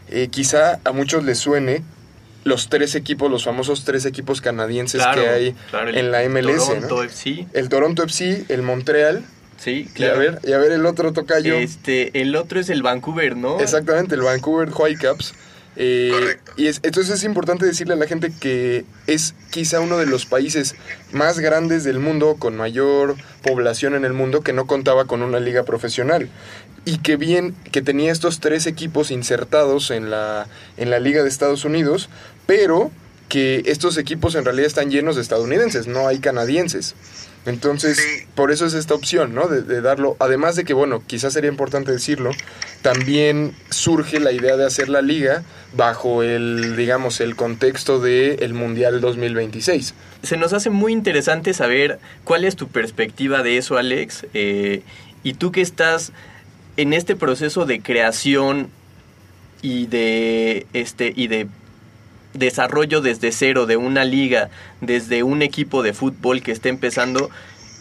Eh, 0.09 0.29
quizá 0.29 0.79
a 0.85 0.93
muchos 0.93 1.25
les 1.25 1.39
suene 1.39 1.83
los 2.47 2.69
tres 2.69 2.95
equipos, 2.95 3.31
los 3.31 3.45
famosos 3.45 3.85
tres 3.85 4.05
equipos 4.07 4.41
canadienses 4.41 5.03
Claro, 5.03 5.23
que 5.23 5.29
hay 5.29 5.55
claro, 5.71 5.89
el 5.91 5.97
en 5.99 6.13
la 6.13 6.23
MLS, 6.29 6.67
Toronto 6.69 6.97
¿no? 6.97 7.03
FC. 7.03 7.47
El 7.53 7.69
Toronto 7.69 8.03
FC, 8.05 8.45
el 8.49 8.63
Montreal, 8.63 9.25
Sí, 9.59 9.89
y 9.89 9.91
a 9.91 9.95
claro. 9.95 10.19
ver, 10.19 10.39
y 10.45 10.53
a 10.53 10.59
ver 10.59 10.71
el 10.73 10.85
otro 10.87 11.13
tocayo. 11.13 11.55
Este, 11.57 12.21
el 12.21 12.37
otro 12.37 12.61
es 12.61 12.69
el 12.69 12.83
Vancouver, 12.83 13.37
¿no? 13.37 13.59
Exactamente, 13.59 14.15
el 14.15 14.21
Vancouver 14.21 14.69
Whitecaps. 14.71 15.35
Eh, 15.77 16.11
Correcto. 16.11 16.53
y 16.57 16.69
es, 16.69 16.81
entonces 16.83 17.17
es 17.17 17.25
importante 17.25 17.67
decirle 17.67 17.93
a 17.93 17.97
la 17.97 18.07
gente 18.07 18.33
que 18.41 18.87
es 19.07 19.35
quizá 19.51 19.81
uno 19.81 19.99
de 19.99 20.07
los 20.07 20.25
países 20.25 20.75
más 21.13 21.39
grandes 21.39 21.85
del 21.85 21.99
mundo, 21.99 22.37
con 22.39 22.57
mayor 22.57 23.17
población 23.43 23.95
en 23.95 24.05
el 24.05 24.15
mundo, 24.15 24.41
que 24.41 24.55
no 24.55 24.67
contaba 24.67 25.05
con 25.05 25.23
una 25.23 25.39
liga 25.39 25.65
profesional. 25.65 26.29
Y 26.85 26.99
que 26.99 27.17
bien, 27.17 27.55
que 27.73 27.83
tenía 27.83 28.13
estos 28.13 28.41
tres 28.41 28.67
equipos 28.67 29.11
insertados 29.11 29.91
en 29.91 30.09
la, 30.11 30.47
en 30.77 30.89
la 30.91 31.01
Liga 31.01 31.23
de 31.23 31.29
Estados 31.29 31.65
Unidos, 31.65 32.09
pero 32.47 32.91
que 33.29 33.63
estos 33.67 33.99
equipos 33.99 34.35
en 34.37 34.45
realidad 34.45 34.67
están 34.67 34.91
llenos 34.91 35.17
de 35.17 35.23
estadounidenses, 35.23 35.89
no 35.89 36.07
hay 36.07 36.21
canadienses. 36.21 36.95
Entonces, 37.47 37.97
Sí. 37.97 38.27
por 38.35 38.51
eso 38.51 38.67
es 38.67 38.75
esta 38.75 38.95
opción, 38.95 39.35
¿no? 39.35 39.47
De, 39.49 39.63
de 39.63 39.81
darlo, 39.81 40.17
además 40.19 40.57
de 40.57 40.65
que, 40.65 40.75
bueno, 40.75 41.03
quizás 41.07 41.33
sería 41.33 41.49
importante 41.51 41.93
decirlo, 41.93 42.33
también 42.83 43.53
surge 43.71 44.21
la 44.21 44.33
idea 44.33 44.57
de 44.57 44.67
hacer 44.67 44.89
la 44.89 45.01
liga 45.03 45.43
bajo 45.75 46.23
el, 46.23 46.77
digamos, 46.77 47.21
el 47.21 47.37
contexto 47.37 48.01
del 48.01 48.43
el 48.43 48.53
Mundial 48.55 49.01
2026. 49.01 49.95
Se 50.23 50.37
nos 50.37 50.53
hace 50.53 50.71
muy 50.71 50.93
interesante 50.93 51.55
saber 51.55 51.99
cuál 52.25 52.45
es 52.45 52.57
tu 52.57 52.69
perspectiva 52.69 53.43
de 53.43 53.59
eso, 53.59 53.77
Alex. 53.79 54.27
eh, 54.35 54.83
y 55.23 55.35
tú 55.35 55.51
que 55.51 55.61
estás 55.61 56.13
en 56.77 56.93
este 56.93 57.17
proceso 57.17 57.65
de 57.67 57.81
creación 57.81 58.69
y 59.63 59.87
de 59.87 60.67
este 60.73 61.13
y 61.17 61.27
de 61.27 61.49
desarrollo 62.39 63.01
desde 63.01 63.33
cero 63.33 63.67
de 63.67 63.77
una 63.77 64.05
liga, 64.05 64.51
desde 64.81 65.23
un 65.23 65.43
equipo 65.43 65.83
de 65.83 65.93
fútbol 65.93 66.43
que 66.43 66.53
está 66.53 66.69
empezando, 66.69 67.31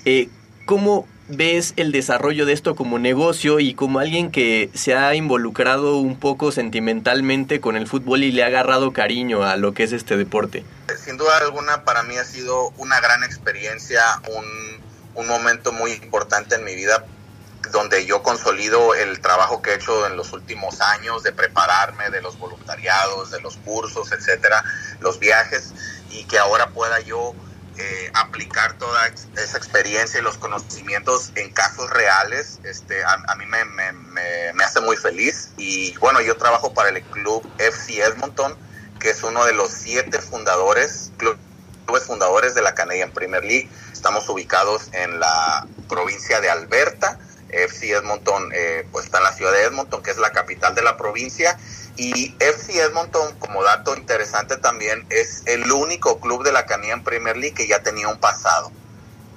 eh, 0.05 0.29
¿cómo 0.65 1.07
ves 1.27 1.73
el 1.77 1.91
desarrollo 1.91 2.45
de 2.45 2.53
esto 2.53 2.75
como 2.75 2.99
negocio 2.99 3.59
y 3.59 3.73
como 3.73 3.99
alguien 3.99 4.31
que 4.31 4.69
se 4.73 4.93
ha 4.93 5.15
involucrado 5.15 5.97
un 5.97 6.19
poco 6.19 6.51
sentimentalmente 6.51 7.59
con 7.59 7.75
el 7.75 7.87
fútbol 7.87 8.23
y 8.23 8.31
le 8.31 8.43
ha 8.43 8.47
agarrado 8.47 8.93
cariño 8.93 9.43
a 9.43 9.57
lo 9.57 9.73
que 9.73 9.83
es 9.83 9.91
este 9.91 10.17
deporte? 10.17 10.63
Sin 11.03 11.17
duda 11.17 11.37
alguna 11.37 11.83
para 11.83 12.03
mí 12.03 12.17
ha 12.17 12.23
sido 12.23 12.69
una 12.77 12.99
gran 12.99 13.23
experiencia, 13.23 14.01
un, 14.35 14.81
un 15.15 15.27
momento 15.27 15.71
muy 15.71 15.93
importante 15.93 16.55
en 16.55 16.63
mi 16.63 16.75
vida 16.75 17.05
donde 17.71 18.05
yo 18.05 18.23
consolido 18.23 18.95
el 18.95 19.19
trabajo 19.21 19.61
que 19.61 19.71
he 19.71 19.75
hecho 19.75 20.07
en 20.07 20.17
los 20.17 20.33
últimos 20.33 20.81
años 20.81 21.23
de 21.23 21.31
prepararme, 21.31 22.09
de 22.09 22.21
los 22.21 22.37
voluntariados, 22.37 23.31
de 23.31 23.41
los 23.41 23.57
cursos, 23.57 24.11
etcétera, 24.11 24.63
los 24.99 25.19
viajes, 25.19 25.73
y 26.09 26.25
que 26.25 26.37
ahora 26.37 26.69
pueda 26.69 26.99
yo 27.01 27.33
eh, 27.77 28.11
aplicar 28.13 28.77
toda 28.77 29.07
esa 29.35 29.57
experiencia 29.57 30.19
y 30.19 30.23
los 30.23 30.37
conocimientos 30.37 31.33
en 31.35 31.51
casos 31.51 31.89
reales, 31.89 32.59
este, 32.63 33.03
a, 33.03 33.21
a 33.27 33.35
mí 33.35 33.45
me, 33.45 33.65
me, 33.65 33.91
me, 33.91 34.53
me 34.53 34.63
hace 34.63 34.79
muy 34.79 34.95
feliz. 34.95 35.49
Y 35.57 35.95
bueno, 35.97 36.21
yo 36.21 36.37
trabajo 36.37 36.73
para 36.73 36.89
el 36.89 37.03
club 37.03 37.45
FC 37.57 38.01
Edmonton, 38.01 38.55
que 38.99 39.09
es 39.09 39.23
uno 39.23 39.43
de 39.45 39.53
los 39.53 39.71
siete 39.71 40.19
fundadores, 40.21 41.11
clubes 41.17 42.03
fundadores 42.05 42.55
de 42.55 42.61
la 42.61 42.73
Canadian 42.73 43.11
Premier 43.11 43.43
League. 43.43 43.69
Estamos 43.91 44.27
ubicados 44.29 44.89
en 44.93 45.19
la 45.19 45.67
provincia 45.89 46.39
de 46.39 46.49
Alberta. 46.49 47.19
FC 47.63 47.91
Edmonton 47.91 48.51
eh, 48.53 48.87
pues 48.91 49.05
está 49.05 49.19
en 49.19 49.23
la 49.25 49.33
ciudad 49.33 49.51
de 49.51 49.63
Edmonton, 49.63 50.03
que 50.03 50.11
es 50.11 50.17
la 50.17 50.31
capital 50.31 50.75
de 50.75 50.81
la 50.81 50.97
provincia. 50.97 51.57
Y 51.97 52.35
FC 52.39 52.79
Edmonton, 52.81 53.35
como 53.39 53.63
dato 53.63 53.95
interesante 53.95 54.57
también, 54.57 55.05
es 55.09 55.43
el 55.45 55.71
único 55.71 56.19
club 56.19 56.43
de 56.43 56.51
la 56.51 56.65
Canadian 56.65 57.03
Premier 57.03 57.37
League 57.37 57.55
que 57.55 57.67
ya 57.67 57.81
tenía 57.83 58.07
un 58.07 58.19
pasado 58.19 58.71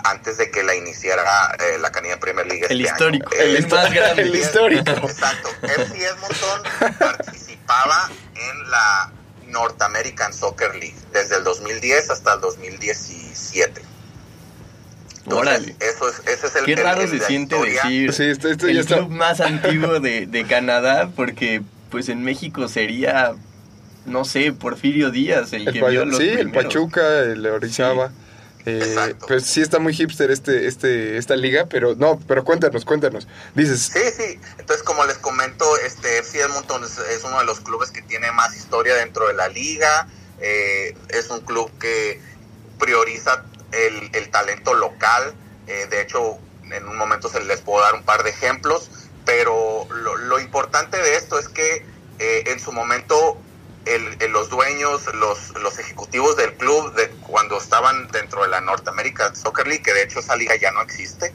antes 0.05 0.39
de 0.39 0.51
que 0.51 0.63
la 0.63 0.75
iniciara 0.75 1.57
eh, 1.59 1.79
la 1.79 1.91
Canadian 1.91 2.19
Premier 2.19 2.47
League. 2.47 2.67
El 2.69 2.81
este 2.81 2.93
histórico, 2.93 3.31
año. 3.33 3.43
el 3.43 3.69
más 3.69 3.93
grande. 3.95 4.23
El 4.23 4.35
histórico. 4.35 4.91
Exacto. 4.91 5.49
FC 5.63 6.07
Edmonton 6.07 6.63
participaba 6.99 8.11
en 8.35 8.71
la 8.71 9.13
North 9.47 9.81
American 9.83 10.33
Soccer 10.33 10.75
League 10.75 10.97
desde 11.13 11.37
el 11.37 11.45
2010 11.45 12.11
hasta 12.11 12.35
el 12.35 12.41
2017. 12.41 13.88
Entonces, 15.31 15.49
Órale. 15.59 15.77
Eso 15.81 16.09
es, 16.09 16.19
ese 16.27 16.47
es 16.47 16.57
el 16.57 16.65
Qué 16.65 16.73
el- 16.73 16.79
raro 16.83 17.03
el- 17.03 17.09
se 17.11 17.21
siente 17.21 17.55
historia. 17.57 17.83
decir 17.83 18.13
Sí, 18.15 18.23
esto, 18.25 18.49
esto 18.49 18.67
ya 18.67 18.73
el 18.73 18.79
está. 18.79 18.97
club 18.99 19.11
más 19.11 19.41
antiguo 19.41 20.01
de, 20.01 20.27
de 20.27 20.45
Canadá, 20.47 21.11
porque 21.15 21.63
pues 21.91 22.09
en 22.09 22.23
México 22.23 22.69
sería, 22.69 23.35
no 24.07 24.25
sé, 24.25 24.53
Porfirio 24.53 25.11
Díaz 25.11 25.53
el, 25.53 25.69
El 25.69 25.75
que 25.75 25.83
vio 25.85 26.05
los 26.05 26.19
sí, 26.19 26.29
el 26.29 26.39
primeros. 26.51 26.65
Pachuca, 26.65 27.21
el 27.21 27.47
Orizaba. 27.47 28.11
Eh, 28.67 28.81
Exacto. 28.83 29.27
pues 29.29 29.45
sí 29.45 29.63
está 29.63 29.79
muy 29.79 29.95
hipster 29.95 30.31
este, 30.31 30.67
este, 30.67 31.17
esta 31.17 31.37
liga, 31.37 31.67
pero 31.71 31.95
no, 31.95 32.19
pero 32.29 32.45
cuéntanos, 32.45 32.85
cuéntanos. 32.85 33.27
Dices, 33.55 33.91
Sí, 33.95 34.01
sí. 34.15 34.39
Entonces, 34.59 34.83
como 34.83 35.07
les 35.07 35.17
comento, 35.17 35.65
este 35.87 36.19
FC 36.19 36.41
Edmonton 36.41 36.85
es, 36.85 36.99
es 36.99 37.25
uno 37.25 37.39
de 37.39 37.47
los 37.47 37.61
clubes 37.61 37.91
que 37.91 38.03
tiene 38.03 38.31
más 38.33 38.55
historia 38.57 38.95
dentro 38.97 39.27
de 39.29 39.35
la 39.35 39.49
liga. 39.49 40.09
Eh, 40.41 40.95
es 41.09 41.31
un 41.31 41.41
club 41.41 41.71
que 41.81 42.21
prioriza 42.79 43.45
el, 43.73 44.31
talento 44.31 44.75
local. 44.75 45.35
Eh, 45.67 45.87
de 45.91 46.03
hecho, 46.03 46.39
en 46.71 46.87
un 46.87 46.97
momento 46.97 47.29
se 47.29 47.41
les 47.41 47.61
puedo 47.61 47.83
dar 47.83 47.95
un 47.95 48.05
par 48.05 48.23
de 48.23 48.31
ejemplos. 48.31 48.91
Pero 49.25 49.87
lo, 49.91 50.41
importante 50.41 50.97
de 50.97 51.17
esto 51.17 51.39
es 51.39 51.49
que 51.49 51.85
eh, 52.19 52.45
en 52.47 52.59
su 52.61 52.73
momento 52.73 53.39
los 54.31 54.51
dueños, 54.51 55.03
los, 55.15 55.79
ejecutivos 55.79 56.37
del 56.37 56.55
club, 56.55 56.93
cuando 57.27 57.59
estaban 57.59 58.09
dentro 58.09 58.43
de 58.43 58.49
la 58.49 58.61
North 58.61 58.87
American 58.89 59.35
Soccer 59.35 59.67
League, 59.67 59.83
que 59.83 59.95
de 59.95 60.03
hecho 60.03 60.21
esa 60.21 60.37
liga 60.37 60.57
ya 60.57 60.73
no 60.73 60.83
existe, 60.83 61.33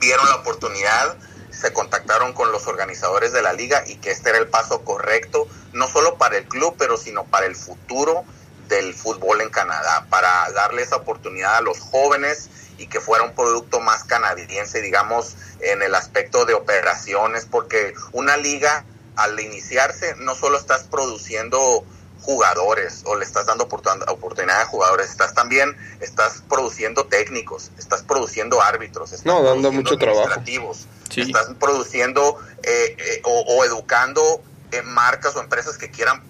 vieron 0.00 0.26
la 0.28 0.36
oportunidad, 0.36 1.16
se 1.50 1.72
contactaron 1.72 2.32
con 2.32 2.52
los 2.52 2.66
organizadores 2.66 3.32
de 3.32 3.42
la 3.42 3.52
liga 3.52 3.84
y 3.86 3.96
que 3.96 4.10
este 4.10 4.30
era 4.30 4.38
el 4.38 4.48
paso 4.48 4.82
correcto, 4.82 5.46
no 5.72 5.88
solo 5.88 6.16
para 6.16 6.38
el 6.38 6.44
club, 6.44 6.74
pero 6.78 6.96
sino 6.96 7.24
para 7.24 7.46
el 7.46 7.56
futuro 7.56 8.24
del 8.70 8.94
fútbol 8.94 9.42
en 9.42 9.50
Canadá, 9.50 10.06
para 10.08 10.50
darle 10.52 10.80
esa 10.82 10.96
oportunidad 10.96 11.56
a 11.56 11.60
los 11.60 11.78
jóvenes 11.80 12.48
y 12.78 12.86
que 12.86 13.00
fuera 13.00 13.24
un 13.24 13.34
producto 13.34 13.80
más 13.80 14.04
canadiense, 14.04 14.80
digamos, 14.80 15.36
en 15.60 15.82
el 15.82 15.94
aspecto 15.94 16.46
de 16.46 16.54
operaciones, 16.54 17.44
porque 17.50 17.92
una 18.12 18.38
liga 18.38 18.86
al 19.16 19.38
iniciarse 19.38 20.14
no 20.16 20.34
solo 20.34 20.56
estás 20.56 20.84
produciendo 20.84 21.84
jugadores 22.22 23.02
o 23.06 23.16
le 23.16 23.24
estás 23.24 23.46
dando 23.46 23.68
oportun- 23.68 24.04
oportunidad 24.08 24.60
a 24.62 24.66
jugadores, 24.66 25.10
estás 25.10 25.34
también 25.34 25.76
estás 26.00 26.42
produciendo 26.48 27.06
técnicos, 27.06 27.70
estás 27.78 28.02
produciendo 28.02 28.62
árbitros, 28.62 29.12
estás 29.12 29.26
No, 29.26 29.42
dando 29.42 29.70
produciendo 29.70 29.72
mucho 29.82 29.98
trabajo. 29.98 30.74
Sí. 31.10 31.22
estás 31.22 31.48
produciendo 31.58 32.38
eh, 32.62 32.94
eh, 32.98 33.20
o, 33.24 33.40
o 33.40 33.64
educando 33.64 34.42
eh, 34.70 34.82
marcas 34.82 35.34
o 35.34 35.40
empresas 35.40 35.76
que 35.76 35.90
quieran 35.90 36.22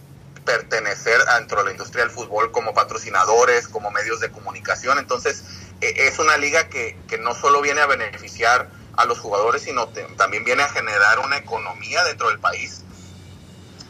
pertenecer 0.51 1.19
dentro 1.39 1.59
de 1.59 1.65
la 1.67 1.71
industria 1.71 2.05
del 2.05 2.13
fútbol 2.13 2.51
como 2.51 2.75
patrocinadores, 2.75 3.69
como 3.69 3.91
medios 3.91 4.21
de 4.21 4.31
comunicación. 4.31 4.99
Entonces, 4.99 5.45
eh, 5.81 5.95
es 6.09 6.19
una 6.19 6.37
liga 6.37 6.69
que, 6.69 6.99
que 7.09 7.19
no 7.19 7.35
solo 7.35 7.61
viene 7.61 7.81
a 7.81 7.87
beneficiar 7.87 8.69
a 8.97 9.05
los 9.05 9.19
jugadores, 9.21 9.63
sino 9.63 9.89
te- 9.89 10.03
también 10.17 10.45
viene 10.45 10.63
a 10.63 10.69
generar 10.69 11.21
una 11.21 11.37
economía 11.37 12.03
dentro 12.05 12.29
del 12.29 12.41
país. 12.41 12.83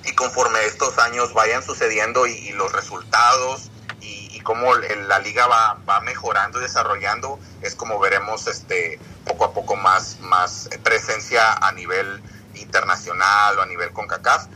Y 0.04 0.12
conforme 0.14 0.64
estos 0.66 0.98
años 0.98 1.32
vayan 1.34 1.62
sucediendo 1.62 2.26
y, 2.26 2.32
y 2.32 2.52
los 2.52 2.72
resultados 2.72 3.70
y, 4.00 4.28
y 4.32 4.40
cómo 4.40 4.74
la 4.74 5.18
liga 5.18 5.46
va, 5.46 5.78
va 5.88 6.00
mejorando 6.00 6.58
y 6.58 6.62
desarrollando, 6.62 7.38
es 7.62 7.74
como 7.74 7.98
veremos 7.98 8.46
este 8.46 8.98
poco 9.24 9.44
a 9.44 9.52
poco 9.52 9.76
más, 9.76 10.18
más 10.20 10.68
presencia 10.82 11.52
a 11.54 11.72
nivel 11.72 12.22
internacional 12.54 13.58
o 13.58 13.62
a 13.62 13.66
nivel 13.66 13.92
CONCACAF. 13.92 14.46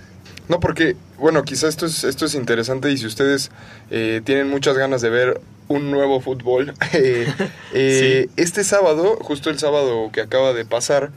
No, 0.48 0.60
porque, 0.60 0.96
bueno, 1.18 1.42
quizás 1.42 1.70
esto 1.70 1.86
es, 1.86 2.04
esto 2.04 2.26
es 2.26 2.34
interesante 2.34 2.90
y 2.92 2.98
si 2.98 3.06
ustedes 3.06 3.50
eh, 3.90 4.20
tienen 4.24 4.50
muchas 4.50 4.76
ganas 4.76 5.00
de 5.00 5.10
ver 5.10 5.40
un 5.68 5.90
nuevo 5.90 6.20
fútbol, 6.20 6.74
eh, 6.92 7.26
eh, 7.72 8.28
este 8.36 8.64
sábado, 8.64 9.16
justo 9.20 9.50
el 9.50 9.58
sábado 9.58 10.10
que 10.12 10.20
acaba 10.20 10.52
de 10.52 10.64
pasar, 10.64 11.10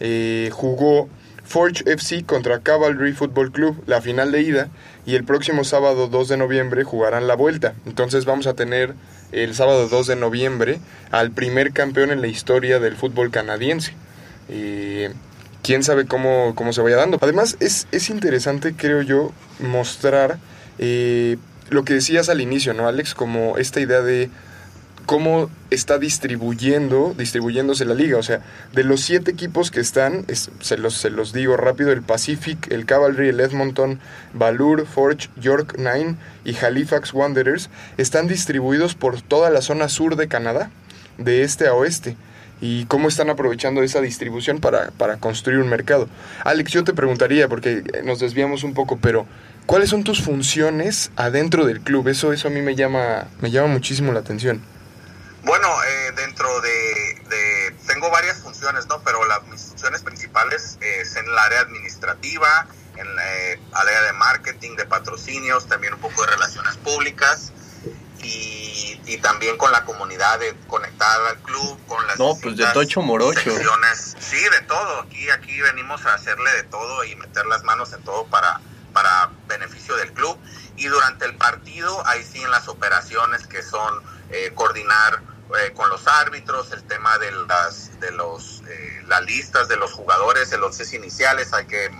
eh, 0.00 0.50
jugó 0.52 1.08
Forge 1.44 1.84
FC 1.86 2.24
contra 2.24 2.60
Cavalry 2.60 3.12
Football 3.12 3.52
Club, 3.52 3.82
la 3.86 4.00
final 4.00 4.32
de 4.32 4.42
ida, 4.42 4.68
y 5.06 5.14
el 5.14 5.24
próximo 5.24 5.64
sábado 5.64 6.08
2 6.08 6.28
de 6.28 6.36
noviembre 6.36 6.84
jugarán 6.84 7.26
la 7.26 7.36
vuelta. 7.36 7.74
Entonces 7.86 8.24
vamos 8.24 8.46
a 8.46 8.54
tener 8.54 8.94
el 9.32 9.54
sábado 9.54 9.88
2 9.88 10.06
de 10.06 10.16
noviembre 10.16 10.80
al 11.10 11.30
primer 11.30 11.72
campeón 11.72 12.10
en 12.10 12.20
la 12.20 12.28
historia 12.28 12.80
del 12.80 12.96
fútbol 12.96 13.30
canadiense. 13.30 13.94
Quién 15.64 15.82
sabe 15.82 16.06
cómo, 16.06 16.54
cómo 16.54 16.72
se 16.72 16.80
vaya 16.82 16.96
dando. 16.96 17.18
Además, 17.20 17.56
es, 17.58 17.88
es 17.90 18.10
interesante, 18.10 18.74
creo 18.76 19.02
yo, 19.02 19.32
mostrar 19.58 20.38
eh, 20.78 21.38
lo 21.70 21.84
que 21.84 21.94
decías 21.94 22.28
al 22.28 22.40
inicio, 22.40 22.74
¿no, 22.74 22.86
Alex? 22.86 23.14
Como 23.14 23.56
esta 23.58 23.80
idea 23.80 24.02
de 24.02 24.28
cómo 25.06 25.50
está 25.70 25.98
distribuyendo, 25.98 27.14
distribuyéndose 27.16 27.84
la 27.86 27.94
liga. 27.94 28.18
O 28.18 28.22
sea, 28.22 28.40
de 28.74 28.84
los 28.84 29.00
siete 29.00 29.30
equipos 29.30 29.70
que 29.70 29.80
están, 29.80 30.24
es- 30.28 30.50
se, 30.60 30.76
los, 30.76 30.94
se 30.98 31.08
los 31.10 31.32
digo 31.32 31.56
rápido, 31.56 31.92
el 31.92 32.02
Pacific, 32.02 32.70
el 32.70 32.84
Cavalry, 32.84 33.28
el 33.30 33.40
Edmonton, 33.40 34.00
Valur, 34.34 34.86
Forge, 34.86 35.28
York 35.40 35.76
Nine 35.78 36.16
y 36.44 36.56
Halifax 36.56 37.14
Wanderers 37.14 37.70
están 37.96 38.28
distribuidos 38.28 38.94
por 38.94 39.20
toda 39.22 39.48
la 39.50 39.62
zona 39.62 39.88
sur 39.88 40.16
de 40.16 40.28
Canadá, 40.28 40.70
de 41.16 41.42
este 41.42 41.66
a 41.68 41.74
oeste. 41.74 42.16
Y 42.60 42.86
cómo 42.86 43.08
están 43.08 43.30
aprovechando 43.30 43.82
esa 43.82 44.00
distribución 44.00 44.60
para, 44.60 44.90
para 44.92 45.16
construir 45.18 45.58
un 45.58 45.68
mercado. 45.68 46.08
Alex, 46.44 46.72
yo 46.72 46.84
te 46.84 46.94
preguntaría, 46.94 47.48
porque 47.48 47.82
nos 48.04 48.20
desviamos 48.20 48.62
un 48.62 48.74
poco, 48.74 48.98
pero 48.98 49.26
¿cuáles 49.66 49.90
son 49.90 50.04
tus 50.04 50.22
funciones 50.22 51.10
adentro 51.16 51.66
del 51.66 51.80
club? 51.80 52.08
Eso, 52.08 52.32
eso 52.32 52.48
a 52.48 52.50
mí 52.50 52.62
me 52.62 52.74
llama, 52.74 53.28
me 53.40 53.50
llama 53.50 53.68
muchísimo 53.68 54.12
la 54.12 54.20
atención. 54.20 54.62
Bueno, 55.44 55.68
eh, 55.82 56.12
dentro 56.16 56.48
de, 56.62 57.74
Tengo 57.86 58.10
varias 58.10 58.38
funciones, 58.38 58.86
¿no? 58.86 59.02
Pero 59.02 59.24
las, 59.26 59.42
mis 59.48 59.60
funciones 59.60 60.02
principales 60.02 60.78
eh, 60.80 61.00
es 61.02 61.16
en 61.16 61.26
el 61.26 61.38
área 61.38 61.60
administrativa, 61.60 62.66
en 62.96 63.06
el 63.06 63.18
área 63.72 64.02
de 64.02 64.12
marketing, 64.14 64.76
de 64.76 64.86
patrocinios, 64.86 65.66
también 65.66 65.94
un 65.94 66.00
poco 66.00 66.22
de 66.22 66.30
relaciones 66.30 66.76
públicas 66.78 67.52
y, 68.24 69.00
y 69.06 69.18
también 69.18 69.56
con 69.56 69.70
la 69.72 69.84
comunidad, 69.84 70.38
de 70.38 70.54
conectar 70.66 71.20
al 71.26 71.38
club, 71.38 71.78
con 71.86 72.06
las 72.06 72.18
No, 72.18 72.30
pues 72.30 72.42
de 72.42 72.50
distintas 72.50 72.74
tocho 72.74 73.02
morocho. 73.02 73.40
secciones. 73.40 74.16
Sí, 74.18 74.42
de 74.42 74.60
todo. 74.62 75.00
Aquí, 75.00 75.30
aquí 75.30 75.60
venimos 75.60 76.04
a 76.06 76.14
hacerle 76.14 76.50
de 76.52 76.62
todo 76.64 77.04
y 77.04 77.14
meter 77.16 77.46
las 77.46 77.62
manos 77.64 77.92
en 77.92 78.02
todo 78.02 78.24
para, 78.26 78.60
para 78.92 79.30
beneficio 79.46 79.96
del 79.96 80.12
club. 80.12 80.38
Y 80.76 80.86
durante 80.86 81.24
el 81.26 81.36
partido, 81.36 82.04
ahí 82.06 82.24
sí 82.24 82.42
en 82.42 82.50
las 82.50 82.66
operaciones 82.68 83.46
que 83.46 83.62
son 83.62 84.02
eh, 84.30 84.52
coordinar 84.54 85.22
eh, 85.60 85.72
con 85.74 85.88
los 85.90 86.06
árbitros, 86.08 86.72
el 86.72 86.82
tema 86.84 87.16
de 87.18 87.30
las 87.30 88.00
de 88.00 88.10
los 88.12 88.62
eh, 88.68 89.02
las 89.06 89.22
listas 89.22 89.68
de 89.68 89.76
los 89.76 89.92
jugadores, 89.92 90.50
el 90.52 90.62
once 90.64 90.84
iniciales, 90.96 91.52
hay 91.52 91.66
que 91.66 91.90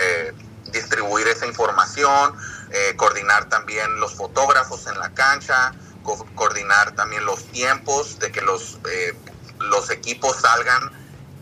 eh, 0.00 0.32
distribuir 0.72 1.28
esa 1.28 1.46
información, 1.46 2.36
eh, 2.74 2.94
coordinar 2.96 3.48
también 3.48 3.98
los 4.00 4.14
fotógrafos 4.14 4.86
en 4.88 4.98
la 4.98 5.14
cancha, 5.14 5.72
co- 6.02 6.26
coordinar 6.34 6.92
también 6.96 7.24
los 7.24 7.44
tiempos 7.52 8.18
de 8.18 8.30
que 8.32 8.40
los 8.42 8.78
eh, 8.90 9.14
los 9.60 9.88
equipos 9.90 10.36
salgan 10.40 10.82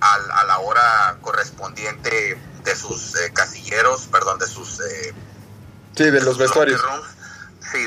al- 0.01 0.31
a 0.31 0.45
la 0.45 0.59
hora 0.59 1.17
correspondiente 1.23 2.39
de 2.65 2.77
sus 2.77 3.15
eh, 3.17 3.33
casilleros, 3.33 4.07
perdón, 4.09 4.39
de 4.39 4.47
sus 4.47 4.81
eh, 4.81 5.15
Sí, 5.97 6.05
de 6.11 6.21
los 6.21 6.39
vestuarios. 6.39 6.81
rooms, 6.83 7.07
sí, 7.73 7.79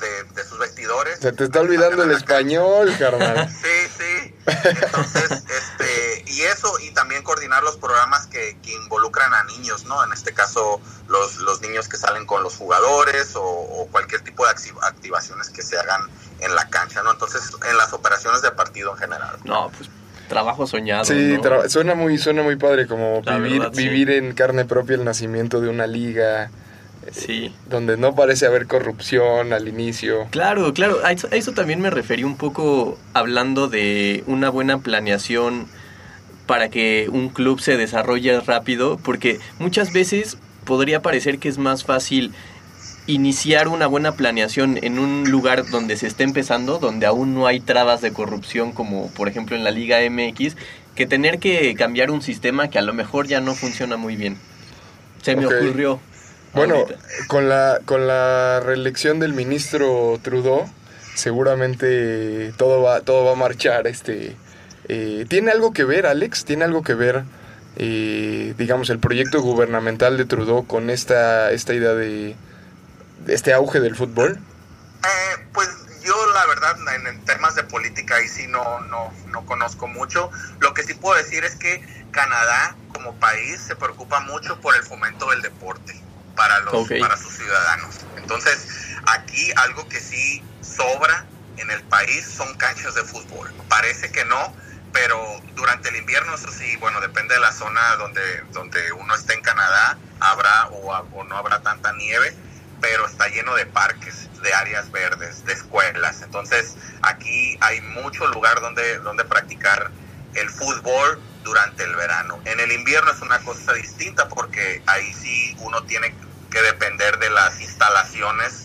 de, 0.00 0.24
de 0.34 0.44
sus 0.48 0.58
vestidores. 0.58 1.18
Se 1.20 1.32
te 1.32 1.44
está 1.44 1.60
olvidando 1.60 2.02
el 2.02 2.10
español, 2.12 2.94
carnal. 2.98 3.48
Sí, 3.62 3.90
sí. 3.98 4.34
Entonces, 4.82 5.43
también 7.14 7.22
coordinar 7.24 7.62
los 7.62 7.76
programas 7.76 8.26
que, 8.26 8.56
que 8.60 8.72
involucran 8.72 9.32
a 9.34 9.44
niños, 9.44 9.84
¿no? 9.84 10.02
En 10.04 10.12
este 10.12 10.32
caso, 10.32 10.80
los, 11.08 11.36
los 11.36 11.60
niños 11.60 11.88
que 11.88 11.96
salen 11.96 12.26
con 12.26 12.42
los 12.42 12.56
jugadores 12.56 13.36
o, 13.36 13.42
o 13.44 13.86
cualquier 13.92 14.22
tipo 14.22 14.44
de 14.44 14.50
acti- 14.52 14.74
activaciones 14.82 15.48
que 15.50 15.62
se 15.62 15.78
hagan 15.78 16.00
en 16.40 16.54
la 16.56 16.68
cancha, 16.68 17.04
¿no? 17.04 17.12
Entonces, 17.12 17.42
en 17.70 17.76
las 17.76 17.92
operaciones 17.92 18.42
de 18.42 18.50
partido 18.50 18.90
en 18.92 18.98
general. 18.98 19.36
No, 19.44 19.70
pues 19.76 19.88
trabajo 20.28 20.66
soñado. 20.66 21.04
Sí, 21.04 21.34
¿no? 21.36 21.40
tra- 21.42 21.68
suena 21.68 21.94
muy, 21.94 22.18
suena 22.18 22.42
muy 22.42 22.56
padre 22.56 22.88
como 22.88 23.22
La 23.24 23.36
vivir, 23.38 23.60
verdad, 23.60 23.74
sí. 23.76 23.84
vivir 23.88 24.10
en 24.10 24.34
carne 24.34 24.64
propia 24.64 24.96
el 24.96 25.04
nacimiento 25.04 25.60
de 25.60 25.68
una 25.68 25.86
liga 25.86 26.50
Sí. 27.12 27.54
donde 27.66 27.96
no 27.96 28.14
parece 28.16 28.46
haber 28.46 28.66
corrupción 28.66 29.52
al 29.52 29.68
inicio. 29.68 30.26
Claro, 30.30 30.72
claro. 30.74 30.98
A 31.04 31.12
eso, 31.12 31.28
a 31.30 31.36
eso 31.36 31.52
también 31.52 31.80
me 31.80 31.90
referí 31.90 32.24
un 32.24 32.36
poco 32.38 32.98
hablando 33.12 33.68
de 33.68 34.24
una 34.26 34.48
buena 34.50 34.78
planeación 34.78 35.68
para 36.46 36.68
que 36.68 37.08
un 37.10 37.28
club 37.28 37.60
se 37.60 37.76
desarrolle 37.76 38.40
rápido, 38.40 38.98
porque 39.02 39.40
muchas 39.58 39.92
veces 39.92 40.36
podría 40.64 41.02
parecer 41.02 41.38
que 41.38 41.48
es 41.48 41.58
más 41.58 41.84
fácil 41.84 42.32
iniciar 43.06 43.68
una 43.68 43.86
buena 43.86 44.12
planeación 44.12 44.78
en 44.82 44.98
un 44.98 45.30
lugar 45.30 45.68
donde 45.68 45.96
se 45.96 46.06
esté 46.06 46.24
empezando, 46.24 46.78
donde 46.78 47.06
aún 47.06 47.34
no 47.34 47.46
hay 47.46 47.60
trabas 47.60 48.00
de 48.00 48.12
corrupción 48.12 48.72
como 48.72 49.10
por 49.10 49.28
ejemplo 49.28 49.56
en 49.56 49.64
la 49.64 49.70
Liga 49.70 49.98
MX, 50.08 50.56
que 50.94 51.06
tener 51.06 51.38
que 51.38 51.74
cambiar 51.74 52.10
un 52.10 52.22
sistema 52.22 52.68
que 52.68 52.78
a 52.78 52.82
lo 52.82 52.94
mejor 52.94 53.26
ya 53.26 53.40
no 53.40 53.54
funciona 53.54 53.96
muy 53.96 54.16
bien. 54.16 54.38
Se 55.22 55.36
me 55.36 55.46
ocurrió. 55.46 56.00
Bueno, 56.54 56.76
ahorita. 56.76 56.98
con 57.26 57.48
la, 57.48 57.80
con 57.84 58.06
la 58.06 58.60
reelección 58.60 59.18
del 59.18 59.32
ministro 59.32 60.18
Trudeau, 60.22 60.66
seguramente 61.14 62.52
todo 62.56 62.80
va, 62.82 63.00
todo 63.00 63.24
va 63.24 63.32
a 63.32 63.36
marchar. 63.36 63.86
Este, 63.86 64.36
eh, 64.88 65.26
¿Tiene 65.28 65.50
algo 65.50 65.72
que 65.72 65.84
ver, 65.84 66.06
Alex? 66.06 66.44
¿Tiene 66.44 66.64
algo 66.64 66.82
que 66.82 66.94
ver, 66.94 67.24
eh, 67.76 68.54
digamos, 68.58 68.90
el 68.90 68.98
proyecto 68.98 69.40
gubernamental 69.40 70.16
de 70.16 70.24
Trudeau 70.24 70.66
con 70.66 70.90
esta, 70.90 71.50
esta 71.52 71.74
idea 71.74 71.94
de, 71.94 72.36
de 73.24 73.34
este 73.34 73.52
auge 73.52 73.80
del 73.80 73.96
fútbol? 73.96 74.38
Eh, 75.04 75.46
pues 75.52 75.68
yo 76.04 76.14
la 76.32 76.46
verdad 76.46 76.76
en, 76.94 77.06
en 77.06 77.24
temas 77.24 77.54
de 77.54 77.64
política 77.64 78.16
ahí 78.16 78.28
sí 78.28 78.46
no, 78.46 78.80
no, 78.80 79.12
no 79.30 79.46
conozco 79.46 79.86
mucho. 79.86 80.30
Lo 80.60 80.74
que 80.74 80.82
sí 80.82 80.94
puedo 80.94 81.16
decir 81.16 81.44
es 81.44 81.56
que 81.56 81.82
Canadá 82.10 82.76
como 82.92 83.14
país 83.16 83.60
se 83.60 83.74
preocupa 83.76 84.20
mucho 84.20 84.60
por 84.60 84.76
el 84.76 84.82
fomento 84.82 85.30
del 85.30 85.42
deporte 85.42 86.00
para 86.36 86.60
los 86.60 86.88
para 86.88 87.16
sus 87.16 87.34
ciudadanos. 87.34 87.96
Entonces 88.16 88.66
aquí 89.06 89.52
algo 89.56 89.88
que 89.88 90.00
sí 90.00 90.42
sobra 90.60 91.26
en 91.56 91.70
el 91.70 91.82
país 91.84 92.26
son 92.26 92.54
canchas 92.56 92.94
de 92.94 93.04
fútbol. 93.04 93.52
Parece 93.68 94.10
que 94.10 94.24
no, 94.24 94.54
pero 94.94 95.42
durante 95.54 95.90
el 95.90 95.96
invierno 95.96 96.34
eso 96.34 96.50
sí, 96.50 96.76
bueno 96.76 97.02
depende 97.02 97.34
de 97.34 97.40
la 97.40 97.52
zona 97.52 97.96
donde 97.96 98.40
donde 98.52 98.92
uno 98.92 99.14
esté 99.14 99.34
en 99.34 99.42
Canadá 99.42 99.98
habrá 100.20 100.68
o, 100.68 100.90
o 100.90 101.24
no 101.24 101.36
habrá 101.36 101.60
tanta 101.60 101.92
nieve 101.92 102.34
pero 102.84 103.06
está 103.06 103.28
lleno 103.28 103.54
de 103.54 103.64
parques, 103.64 104.28
de 104.42 104.52
áreas 104.52 104.90
verdes, 104.90 105.42
de 105.46 105.54
escuelas. 105.54 106.20
Entonces, 106.20 106.76
aquí 107.00 107.56
hay 107.60 107.80
mucho 107.80 108.26
lugar 108.26 108.60
donde, 108.60 108.98
donde 108.98 109.24
practicar 109.24 109.90
el 110.34 110.50
fútbol 110.50 111.18
durante 111.44 111.82
el 111.82 111.96
verano. 111.96 112.38
En 112.44 112.60
el 112.60 112.72
invierno 112.72 113.10
es 113.10 113.22
una 113.22 113.38
cosa 113.38 113.72
distinta 113.72 114.28
porque 114.28 114.82
ahí 114.84 115.14
sí 115.14 115.56
uno 115.60 115.82
tiene 115.84 116.14
que 116.50 116.60
depender 116.60 117.18
de 117.18 117.30
las 117.30 117.58
instalaciones 117.58 118.63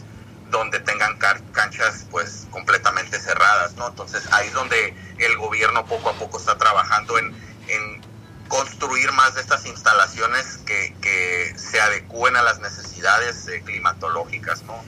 donde 0.50 0.80
tengan 0.80 1.18
canchas 1.18 2.06
pues 2.12 2.48
completamente 2.52 3.20
cerradas, 3.20 3.76
¿no? 3.76 3.88
Entonces 3.88 4.28
ahí 4.32 4.48
es 4.48 4.54
donde 4.54 4.94
el 5.18 5.38
gobierno 5.38 5.86
poco 5.86 6.10
a 6.10 6.14
poco 6.14 6.40
está 6.40 6.58
trabajando 6.58 7.18
en, 7.18 7.28
en 7.68 8.02
construir 8.48 9.12
más 9.12 9.36
de 9.36 9.42
estas 9.42 9.66
instalaciones 9.66 10.60
que, 10.66 10.96
que 11.02 11.54
se 11.58 11.80
adecúen 11.80 12.36
a 12.36 12.42
las 12.42 12.60
necesidades 12.60 13.48
eh, 13.48 13.62
climatológicas, 13.64 14.64
¿no? 14.64 14.84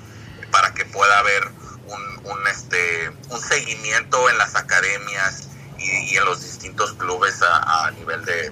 Para 0.51 0.73
que 0.73 0.85
pueda 0.85 1.19
haber 1.19 1.47
un, 2.23 2.47
este, 2.47 3.09
un 3.29 3.39
seguimiento 3.39 4.29
en 4.29 4.37
las 4.37 4.55
academias 4.55 5.47
y, 5.77 6.17
en 6.17 6.25
los 6.25 6.41
distintos 6.41 6.93
clubes 6.93 7.41
a, 7.41 7.89
nivel 7.91 8.23
de 8.25 8.51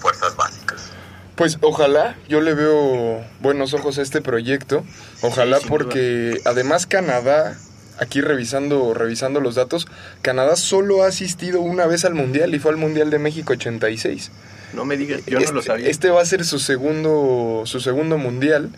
fuerzas 0.00 0.36
básicas. 0.36 0.93
Pues 1.36 1.58
ojalá, 1.62 2.16
yo 2.28 2.40
le 2.40 2.54
veo 2.54 3.24
buenos 3.40 3.74
ojos 3.74 3.98
a 3.98 4.02
este 4.02 4.20
proyecto. 4.20 4.84
Ojalá 5.22 5.58
porque 5.68 6.40
además 6.44 6.86
Canadá, 6.86 7.58
aquí 7.98 8.20
revisando, 8.20 8.94
revisando 8.94 9.40
los 9.40 9.56
datos, 9.56 9.88
Canadá 10.22 10.54
solo 10.54 11.02
ha 11.02 11.08
asistido 11.08 11.60
una 11.60 11.86
vez 11.86 12.04
al 12.04 12.14
Mundial 12.14 12.54
y 12.54 12.60
fue 12.60 12.70
al 12.70 12.76
Mundial 12.76 13.10
de 13.10 13.18
México 13.18 13.52
86. 13.54 14.30
No 14.74 14.84
me 14.84 14.96
digas, 14.96 15.22
yo 15.26 15.38
este, 15.38 15.50
no 15.50 15.56
lo 15.56 15.62
sabía. 15.62 15.88
Este 15.88 16.10
va 16.10 16.22
a 16.22 16.26
ser 16.26 16.44
su 16.44 16.58
segundo, 16.58 17.62
su 17.64 17.80
segundo 17.80 18.16
Mundial. 18.16 18.70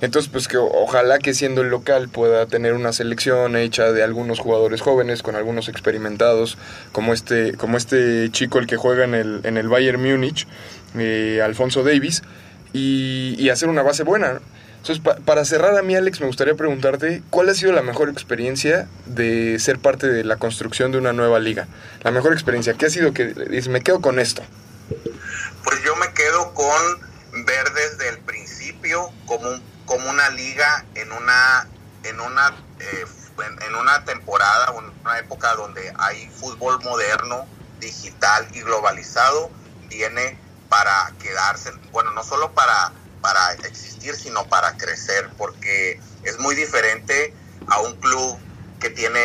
Entonces, 0.00 0.30
pues 0.30 0.48
que 0.48 0.58
ojalá 0.58 1.18
que 1.18 1.34
siendo 1.34 1.62
el 1.62 1.68
local 1.68 2.08
pueda 2.08 2.46
tener 2.46 2.74
una 2.74 2.92
selección 2.92 3.56
hecha 3.56 3.92
de 3.92 4.02
algunos 4.02 4.38
jugadores 4.38 4.82
jóvenes, 4.82 5.22
con 5.22 5.34
algunos 5.34 5.68
experimentados, 5.68 6.58
como 6.92 7.14
este, 7.14 7.54
como 7.54 7.76
este 7.76 8.28
chico 8.30 8.58
el 8.58 8.66
que 8.66 8.76
juega 8.76 9.04
en 9.04 9.14
el, 9.14 9.40
en 9.44 9.56
el 9.56 9.68
Bayern 9.68 10.02
Múnich, 10.02 10.46
eh, 10.94 11.40
Alfonso 11.42 11.82
Davis, 11.82 12.22
y, 12.72 13.48
hacer 13.50 13.68
una 13.68 13.82
base 13.82 14.02
buena. 14.02 14.40
Entonces, 14.78 15.02
pa- 15.02 15.16
para 15.16 15.44
cerrar 15.44 15.76
a 15.78 15.82
mí, 15.82 15.94
Alex, 15.94 16.20
me 16.20 16.26
gustaría 16.26 16.54
preguntarte, 16.54 17.22
¿cuál 17.30 17.48
ha 17.48 17.54
sido 17.54 17.72
la 17.72 17.82
mejor 17.82 18.08
experiencia 18.10 18.88
de 19.06 19.58
ser 19.58 19.78
parte 19.78 20.08
de 20.08 20.24
la 20.24 20.36
construcción 20.36 20.92
de 20.92 20.98
una 20.98 21.12
nueva 21.12 21.38
liga? 21.38 21.68
La 22.02 22.10
mejor 22.10 22.32
experiencia, 22.32 22.74
¿qué 22.74 22.86
ha 22.86 22.90
sido 22.90 23.14
que 23.14 23.26
dices, 23.26 23.68
me 23.68 23.80
quedo 23.80 24.00
con 24.00 24.18
esto? 24.18 24.42
Pues 25.64 25.82
yo 25.84 25.96
me 25.96 26.12
quedo 26.12 26.52
con 26.52 27.44
ver 27.46 27.64
desde 27.72 28.10
el 28.10 28.18
principio 28.18 29.10
como, 29.26 29.48
como 29.86 30.10
una 30.10 30.28
liga 30.30 30.84
en 30.94 31.10
una 31.12 31.66
en 32.02 32.20
una 32.20 32.48
eh, 32.80 33.04
en, 33.66 33.74
una 33.74 34.04
temporada, 34.04 34.72
una 34.72 35.18
época 35.18 35.54
donde 35.54 35.92
hay 35.98 36.28
fútbol 36.28 36.78
moderno, 36.84 37.46
digital 37.80 38.46
y 38.52 38.60
globalizado, 38.60 39.50
viene 39.88 40.38
para 40.74 41.12
quedarse, 41.22 41.70
bueno, 41.92 42.10
no 42.10 42.24
solo 42.24 42.52
para 42.52 42.90
para 43.20 43.52
existir, 43.52 44.14
sino 44.16 44.44
para 44.48 44.76
crecer, 44.76 45.30
porque 45.38 45.98
es 46.24 46.38
muy 46.40 46.54
diferente 46.56 47.32
a 47.68 47.78
un 47.80 47.94
club 47.96 48.38
que 48.80 48.90
tiene 48.90 49.20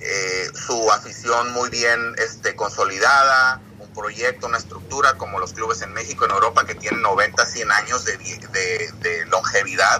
eh, 0.00 0.46
su 0.54 0.90
afición 0.92 1.52
muy 1.52 1.68
bien 1.68 2.14
este, 2.16 2.54
consolidada, 2.56 3.60
un 3.80 3.92
proyecto, 3.92 4.46
una 4.46 4.56
estructura, 4.56 5.18
como 5.18 5.40
los 5.40 5.52
clubes 5.52 5.82
en 5.82 5.92
México, 5.92 6.24
en 6.24 6.30
Europa, 6.30 6.64
que 6.64 6.74
tienen 6.76 7.02
90, 7.02 7.44
100 7.44 7.70
años 7.72 8.04
de, 8.06 8.16
de- 8.16 8.92
de 9.00 9.26
longevidad. 9.26 9.98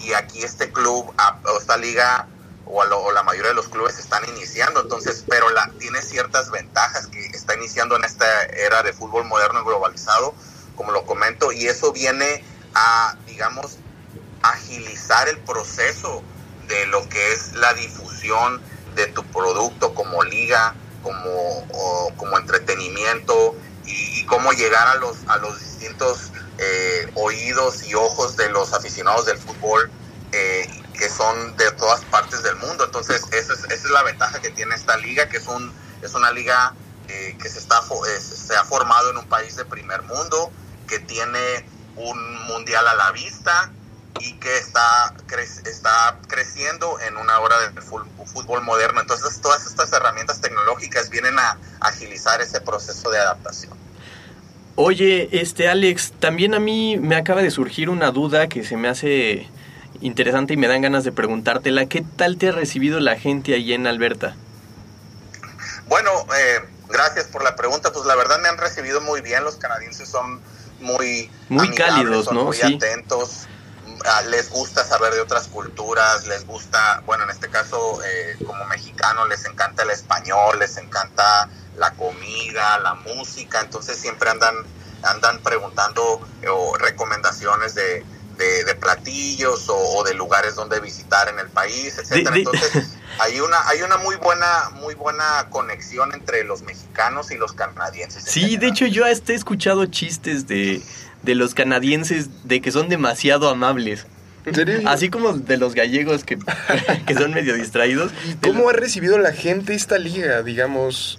Y 0.00 0.12
aquí 0.14 0.42
este 0.42 0.70
club, 0.70 1.14
esta 1.58 1.76
liga, 1.78 2.26
o, 2.70 2.82
a 2.82 2.86
lo- 2.86 3.00
o 3.00 3.12
la 3.12 3.22
mayoría 3.22 3.48
de 3.50 3.54
los 3.54 3.68
clubes 3.68 3.98
están 3.98 4.24
iniciando, 4.28 4.80
entonces, 4.82 5.24
pero 5.28 5.48
la, 5.50 5.70
tiene 5.78 6.02
ciertas 6.02 6.50
ventajas 6.50 7.06
que 7.08 7.24
está 7.26 7.54
iniciando 7.54 7.96
en 7.96 8.04
esta 8.04 8.42
era 8.44 8.82
de 8.82 8.92
fútbol 8.92 9.24
moderno 9.24 9.60
y 9.60 9.64
globalizado, 9.64 10.34
como 10.76 10.92
lo 10.92 11.04
comento, 11.06 11.50
y 11.52 11.66
eso 11.66 11.92
viene 11.92 12.44
a, 12.74 13.16
digamos, 13.26 13.78
agilizar 14.42 15.28
el 15.28 15.38
proceso 15.40 16.22
de 16.68 16.86
lo 16.86 17.08
que 17.08 17.32
es 17.32 17.54
la 17.54 17.72
difusión 17.74 18.62
de 18.94 19.06
tu 19.08 19.24
producto 19.24 19.94
como 19.94 20.22
liga, 20.22 20.74
como, 21.02 21.66
como 22.16 22.38
entretenimiento 22.38 23.56
y, 23.86 24.20
y 24.20 24.26
cómo 24.26 24.52
llegar 24.52 24.86
a 24.88 24.94
los, 24.96 25.16
a 25.28 25.38
los 25.38 25.58
distintos 25.58 26.32
eh, 26.58 27.10
oídos 27.14 27.84
y 27.84 27.94
ojos 27.94 28.36
de 28.36 28.50
los 28.50 28.72
aficionados 28.74 29.26
del 29.26 29.38
fútbol 29.38 29.90
eh, 30.32 30.68
que 30.98 31.08
son 31.08 31.56
de 31.56 31.70
todas 31.72 32.04
partes 32.06 32.42
del 32.42 32.56
mundo. 32.56 32.84
Entonces, 32.84 33.22
esa 33.32 33.52
es, 33.52 33.64
esa 33.64 33.74
es 33.74 33.90
la 33.90 34.02
ventaja 34.02 34.40
que 34.40 34.50
tiene 34.50 34.74
esta 34.74 34.96
liga, 34.96 35.28
que 35.28 35.38
es, 35.38 35.46
un, 35.46 35.72
es 36.02 36.14
una 36.14 36.30
liga 36.32 36.74
eh, 37.08 37.36
que 37.40 37.48
se, 37.48 37.58
está, 37.58 37.78
eh, 37.78 38.20
se 38.20 38.56
ha 38.56 38.64
formado 38.64 39.10
en 39.10 39.18
un 39.18 39.26
país 39.28 39.56
de 39.56 39.64
primer 39.64 40.02
mundo, 40.02 40.50
que 40.86 40.98
tiene 40.98 41.64
un 41.96 42.46
mundial 42.46 42.86
a 42.86 42.94
la 42.94 43.10
vista 43.12 43.72
y 44.20 44.32
que 44.34 44.58
está, 44.58 45.14
está 45.64 46.18
creciendo 46.26 46.98
en 47.00 47.16
una 47.16 47.38
hora 47.38 47.58
del 47.60 47.82
fútbol 47.82 48.62
moderno. 48.62 49.00
Entonces, 49.00 49.40
todas 49.40 49.66
estas 49.66 49.92
herramientas 49.92 50.40
tecnológicas 50.40 51.10
vienen 51.10 51.38
a 51.38 51.56
agilizar 51.80 52.40
ese 52.40 52.60
proceso 52.60 53.10
de 53.10 53.18
adaptación. 53.18 53.72
Oye, 54.74 55.28
este 55.32 55.68
Alex, 55.68 56.12
también 56.20 56.54
a 56.54 56.60
mí 56.60 56.98
me 56.98 57.16
acaba 57.16 57.42
de 57.42 57.50
surgir 57.50 57.90
una 57.90 58.10
duda 58.12 58.48
que 58.48 58.64
se 58.64 58.76
me 58.76 58.88
hace 58.88 59.48
interesante 60.00 60.54
y 60.54 60.56
me 60.56 60.68
dan 60.68 60.82
ganas 60.82 61.04
de 61.04 61.12
preguntártela. 61.12 61.86
¿Qué 61.86 62.04
tal 62.16 62.36
te 62.38 62.48
ha 62.48 62.52
recibido 62.52 63.00
la 63.00 63.16
gente 63.16 63.54
ahí 63.54 63.72
en 63.72 63.86
Alberta? 63.86 64.36
Bueno, 65.86 66.10
eh, 66.36 66.60
gracias 66.88 67.26
por 67.26 67.42
la 67.42 67.56
pregunta. 67.56 67.92
Pues 67.92 68.06
la 68.06 68.14
verdad 68.14 68.38
me 68.40 68.48
han 68.48 68.58
recibido 68.58 69.00
muy 69.00 69.20
bien. 69.20 69.44
Los 69.44 69.56
canadienses 69.56 70.08
son 70.08 70.40
muy 70.80 71.30
Muy 71.48 71.74
cálidos, 71.74 72.26
son 72.26 72.34
¿no? 72.36 72.44
Muy 72.44 72.56
Sí. 72.56 72.74
atentos. 72.76 73.46
Ah, 74.04 74.22
les 74.22 74.50
gusta 74.50 74.84
saber 74.84 75.12
de 75.14 75.20
otras 75.20 75.48
culturas, 75.48 76.26
les 76.26 76.46
gusta, 76.46 77.02
bueno, 77.04 77.24
en 77.24 77.30
este 77.30 77.48
caso 77.48 77.98
eh, 78.04 78.36
como 78.46 78.64
mexicano 78.66 79.26
les 79.26 79.44
encanta 79.44 79.82
el 79.82 79.90
español, 79.90 80.58
les 80.60 80.76
encanta 80.76 81.48
la 81.76 81.90
comida, 81.92 82.78
la 82.78 82.94
música, 82.94 83.60
entonces 83.60 83.96
siempre 83.98 84.30
andan 84.30 84.54
andan 85.02 85.38
preguntando 85.40 86.20
eh, 86.42 86.48
o 86.48 86.76
recomendaciones 86.76 87.74
de, 87.74 88.04
de, 88.38 88.64
de 88.64 88.74
platillos 88.74 89.68
o, 89.68 89.76
o 89.76 90.04
de 90.04 90.14
lugares 90.14 90.54
donde 90.54 90.80
visitar 90.80 91.28
en 91.28 91.38
el 91.38 91.48
país, 91.48 91.98
etcétera. 91.98 92.36
Entonces 92.36 92.96
hay 93.20 93.40
una 93.40 93.68
hay 93.68 93.82
una 93.82 93.98
muy 93.98 94.16
buena 94.16 94.70
muy 94.76 94.94
buena 94.94 95.48
conexión 95.50 96.14
entre 96.14 96.44
los 96.44 96.62
mexicanos 96.62 97.30
y 97.30 97.36
los 97.36 97.52
canadienses. 97.52 98.24
en 98.26 98.32
Sí, 98.32 98.56
de 98.56 98.68
hecho 98.68 98.86
yo 98.86 99.04
hasta 99.04 99.32
he 99.32 99.36
escuchado 99.36 99.84
chistes 99.86 100.46
de, 100.46 100.80
de 101.22 101.34
los 101.34 101.54
canadienses 101.54 102.44
de 102.44 102.60
que 102.60 102.72
son 102.72 102.88
demasiado 102.88 103.48
amables. 103.50 104.06
¿En 104.44 104.54
serio? 104.54 104.80
Así 104.86 105.10
como 105.10 105.32
de 105.34 105.58
los 105.58 105.74
gallegos 105.74 106.24
que, 106.24 106.38
que 107.06 107.14
son 107.14 107.34
medio 107.34 107.54
distraídos. 107.54 108.12
¿Cómo 108.42 108.70
ha 108.70 108.72
recibido 108.72 109.18
la 109.18 109.32
gente 109.32 109.74
esta 109.74 109.98
liga? 109.98 110.42
Digamos, 110.42 111.18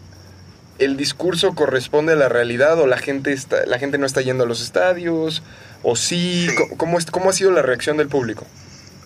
¿el 0.80 0.98
discurso 0.98 1.54
corresponde 1.56 2.14
a 2.14 2.16
la 2.16 2.30
realidad 2.30 2.80
o 2.80 2.88
la 2.88 2.98
gente, 2.98 3.34
está, 3.34 3.66
la 3.66 3.80
gente 3.80 3.98
no 3.98 4.06
está 4.06 4.22
yendo 4.22 4.44
a 4.44 4.48
los 4.48 4.62
estadios? 4.62 5.44
¿O 5.84 5.96
sí? 5.96 6.48
Sí. 6.50 6.56
¿Cómo, 6.56 6.78
cómo, 6.78 6.98
es- 6.98 7.06
cómo 7.12 7.30
ha 7.30 7.34
sido 7.34 7.52
la 7.52 7.62
reacción 7.62 7.98
del 7.98 8.08
público? 8.10 8.46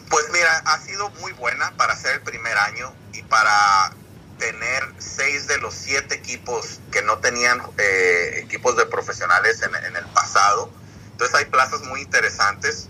Pues 0.09 0.25
mira, 0.31 0.57
ha 0.65 0.79
sido 0.79 1.09
muy 1.21 1.31
buena 1.33 1.71
para 1.77 1.95
ser 1.95 2.13
el 2.15 2.21
primer 2.21 2.57
año 2.57 2.93
y 3.13 3.21
para 3.23 3.93
tener 4.39 4.83
seis 4.97 5.47
de 5.47 5.57
los 5.59 5.73
siete 5.73 6.15
equipos 6.15 6.79
que 6.91 7.01
no 7.03 7.19
tenían 7.19 7.61
eh, 7.77 8.41
equipos 8.43 8.75
de 8.77 8.85
profesionales 8.85 9.61
en, 9.61 9.73
en 9.85 9.95
el 9.95 10.05
pasado. 10.13 10.69
Entonces 11.11 11.35
hay 11.35 11.45
plazas 11.45 11.81
muy 11.83 12.01
interesantes 12.01 12.87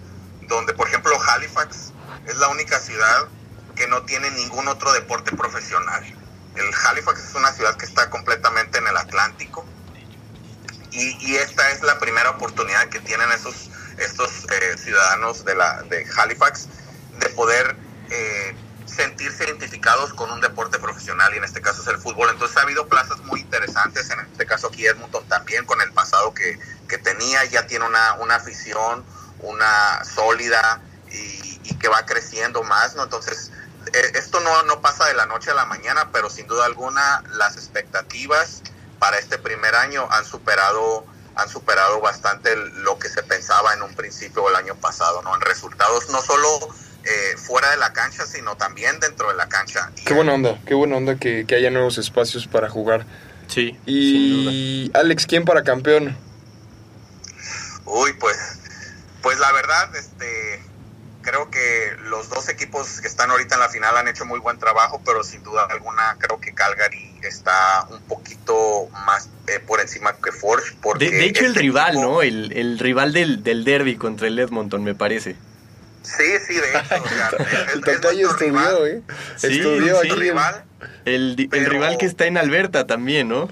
donde, 0.48 0.74
por 0.74 0.88
ejemplo, 0.88 1.12
Halifax 1.22 1.92
es 2.28 2.36
la 2.38 2.48
única 2.50 2.80
ciudad 2.80 3.28
que 3.76 3.88
no 3.88 4.04
tiene 4.04 4.32
ningún 4.32 4.68
otro 4.68 4.94
deporte 4.94 5.36
profesional. 5.36 6.04
El 6.56 6.70
Halifax 6.86 7.30
es 7.30 7.36
una 7.36 7.52
ciudad 7.52 7.76
que 7.76 7.86
está 7.86 8.10
completamente 8.10 8.63
Atlántico 8.98 9.66
y, 10.92 11.18
y 11.26 11.36
esta 11.36 11.70
es 11.72 11.82
la 11.82 12.00
primera 12.00 12.32
oportunidad 12.32 12.90
que 12.90 13.00
tienen 13.00 13.32
esos 13.32 13.70
estos 13.98 14.46
eh, 14.52 14.78
ciudadanos 14.78 15.46
de 15.46 15.56
la 15.56 15.84
de 15.84 16.06
Halifax 16.18 16.68
de 17.20 17.30
poder 17.30 17.76
eh, 18.10 18.56
sentirse 18.86 19.46
identificados 19.46 20.14
con 20.14 20.32
un 20.32 20.42
deporte 20.42 20.80
profesional 20.80 21.34
y 21.34 21.38
en 21.38 21.44
este 21.44 21.62
caso 21.62 21.82
es 21.82 21.88
el 21.88 21.98
fútbol. 21.98 22.30
Entonces 22.30 22.58
ha 22.58 22.62
habido 22.62 22.88
plazas 22.88 23.20
muy 23.22 23.42
interesantes, 23.42 24.10
en 24.10 24.20
este 24.20 24.46
caso 24.46 24.68
aquí 24.68 24.86
Edmonton 24.86 25.28
también 25.28 25.66
con 25.66 25.82
el 25.82 25.92
pasado 25.94 26.34
que, 26.34 26.60
que 26.88 26.98
tenía, 26.98 27.44
ya 27.46 27.66
tiene 27.68 27.86
una, 27.86 28.14
una 28.16 28.36
afición, 28.36 29.04
una 29.40 30.04
sólida 30.04 30.82
y, 31.12 31.60
y 31.64 31.76
que 31.76 31.88
va 31.88 32.06
creciendo 32.06 32.64
más, 32.64 32.96
¿no? 32.96 33.04
Entonces 33.04 33.52
eh, 33.94 34.12
esto 34.16 34.40
no, 34.40 34.64
no 34.64 34.82
pasa 34.82 35.06
de 35.06 35.14
la 35.14 35.26
noche 35.26 35.52
a 35.52 35.56
la 35.56 35.66
mañana, 35.66 36.10
pero 36.12 36.30
sin 36.30 36.48
duda 36.48 36.66
alguna 36.66 37.24
las 37.32 37.56
expectativas 37.58 38.62
para 39.04 39.20
este 39.20 39.38
primer 39.38 39.76
año 39.76 40.08
han 40.12 40.24
superado 40.24 41.06
han 41.36 41.50
superado 41.50 42.00
bastante 42.00 42.56
lo 42.56 42.98
que 42.98 43.10
se 43.10 43.22
pensaba 43.22 43.74
en 43.74 43.82
un 43.82 43.94
principio 43.96 44.48
el 44.48 44.56
año 44.56 44.76
pasado, 44.76 45.22
¿no? 45.24 45.36
En 45.36 45.42
resultados 45.42 46.10
no 46.10 46.22
solo 46.22 46.48
eh, 47.04 47.36
fuera 47.36 47.70
de 47.72 47.76
la 47.76 47.92
cancha, 47.92 48.26
sino 48.26 48.56
también 48.56 49.02
dentro 49.02 49.28
de 49.28 49.36
la 49.36 49.50
cancha. 49.50 49.92
Qué 50.06 50.14
buena 50.14 50.34
onda, 50.34 50.58
qué 50.66 50.74
buena 50.74 50.96
onda 50.96 51.18
que, 51.18 51.46
que 51.46 51.56
haya 51.56 51.70
nuevos 51.70 51.98
espacios 51.98 52.48
para 52.48 52.70
jugar. 52.70 53.06
Sí, 53.48 53.78
sin 53.86 54.30
duda. 54.30 54.52
Y 54.54 54.92
Alex, 54.94 55.26
¿quién 55.26 55.44
para 55.44 55.64
campeón? 55.64 56.16
Uy, 57.84 58.14
pues, 58.14 58.38
pues 59.22 59.38
la 59.38 59.52
verdad, 59.52 59.94
este, 59.98 60.64
creo 61.24 61.52
que 61.52 61.98
los 62.04 62.30
dos 62.30 62.48
equipos 62.48 63.02
que 63.02 63.08
están 63.08 63.32
ahorita 63.32 63.56
en 63.56 63.62
la 63.62 63.70
final 63.70 63.98
han 63.98 64.08
hecho 64.08 64.26
muy 64.26 64.40
buen 64.40 64.60
trabajo, 64.60 65.02
pero 65.04 65.26
sin 65.26 65.44
duda 65.44 65.68
alguna 65.70 66.16
creo 66.20 66.33
Calgary 66.68 67.20
está 67.24 67.86
un 67.90 68.02
poquito 68.04 68.90
más 69.06 69.30
eh, 69.48 69.60
por 69.60 69.80
encima 69.82 70.16
que 70.18 70.32
Forge. 70.32 70.76
Porque 70.82 71.10
De, 71.10 71.12
de 71.18 71.26
hecho, 71.26 71.42
el 71.46 71.48
este 71.52 71.60
rival, 71.62 71.94
equipo- 71.96 72.02
¿no? 72.02 72.22
El, 72.22 72.52
el 72.54 72.80
rival 72.80 73.14
del, 73.14 73.44
del 73.44 73.64
derby 73.64 73.96
contra 73.98 74.28
el 74.28 74.40
Edmonton, 74.40 74.84
me 74.84 74.96
parece. 74.96 75.36
Sí, 76.04 76.24
sí, 76.48 76.56
de 76.56 76.70
hecho. 76.70 77.04
o 77.04 77.08
sea, 77.08 77.30
es- 77.68 77.74
El 77.74 77.82
tocayo 77.82 78.28
nuestro 78.28 78.48
estudió, 78.48 78.48
rival, 78.48 78.88
¿eh? 78.88 79.02
Sí, 79.38 79.48
estudió 79.58 80.02
sí. 80.02 80.10
aquí. 80.12 80.20
rival. 80.20 80.64
El, 81.06 81.36
di- 81.36 81.44
el 81.44 81.50
Pero- 81.50 81.70
rival 81.72 81.98
que 81.98 82.06
está 82.06 82.26
en 82.26 82.38
Alberta 82.38 82.88
también, 82.88 83.30
¿no? 83.30 83.50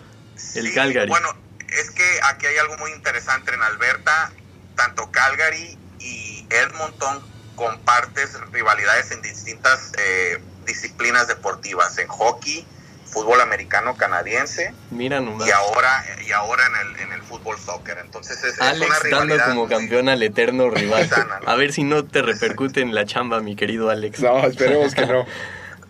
El 0.56 0.68
Sí, 0.68 0.74
Calgary. 0.74 1.10
Bueno, 1.10 1.30
es 1.70 1.92
que 1.92 2.04
aquí 2.24 2.46
hay 2.48 2.58
algo 2.58 2.78
muy 2.78 2.92
interesante 2.92 3.54
en 3.54 3.62
Alberta. 3.62 4.32
Tanto 4.76 5.12
Calgary 5.12 5.78
y 6.00 6.46
Edmonton 6.50 7.22
comparten 7.56 8.28
rivalidades 8.52 9.12
en 9.12 9.22
distintas 9.22 9.92
eh, 9.98 10.42
disciplinas 10.66 11.28
deportivas. 11.28 11.98
En 12.00 12.08
hockey, 12.08 12.66
fútbol 13.12 13.42
americano 13.42 13.96
canadiense 13.98 14.74
Mira 14.90 15.20
nomás. 15.20 15.48
y 15.48 15.52
ahora 15.52 16.04
y 16.26 16.32
ahora 16.32 16.64
en 16.68 16.88
el, 16.88 17.00
en 17.02 17.12
el 17.14 17.22
fútbol 17.22 17.58
soccer. 17.60 17.98
Entonces 18.00 18.38
es, 18.44 18.54
es 18.54 18.58
una 18.60 18.70
Alex 18.70 18.90
dando 19.04 19.20
rivalidad 19.36 19.48
como 19.50 19.68
campeón 19.68 20.10
al 20.10 20.24
eterno 20.24 20.70
rival. 20.70 21.08
sana, 21.10 21.40
¿no? 21.42 21.50
A 21.50 21.56
ver 21.56 21.74
si 21.74 21.84
no 21.84 22.06
te 22.06 22.22
repercute 22.22 22.82
en 22.82 22.96
la 22.96 23.06
chamba, 23.06 23.40
mi 23.42 23.56
querido 23.56 23.90
Alex. 23.90 24.20
No, 24.22 24.40
esperemos 24.48 24.96
que 24.96 25.06
no. 25.06 25.26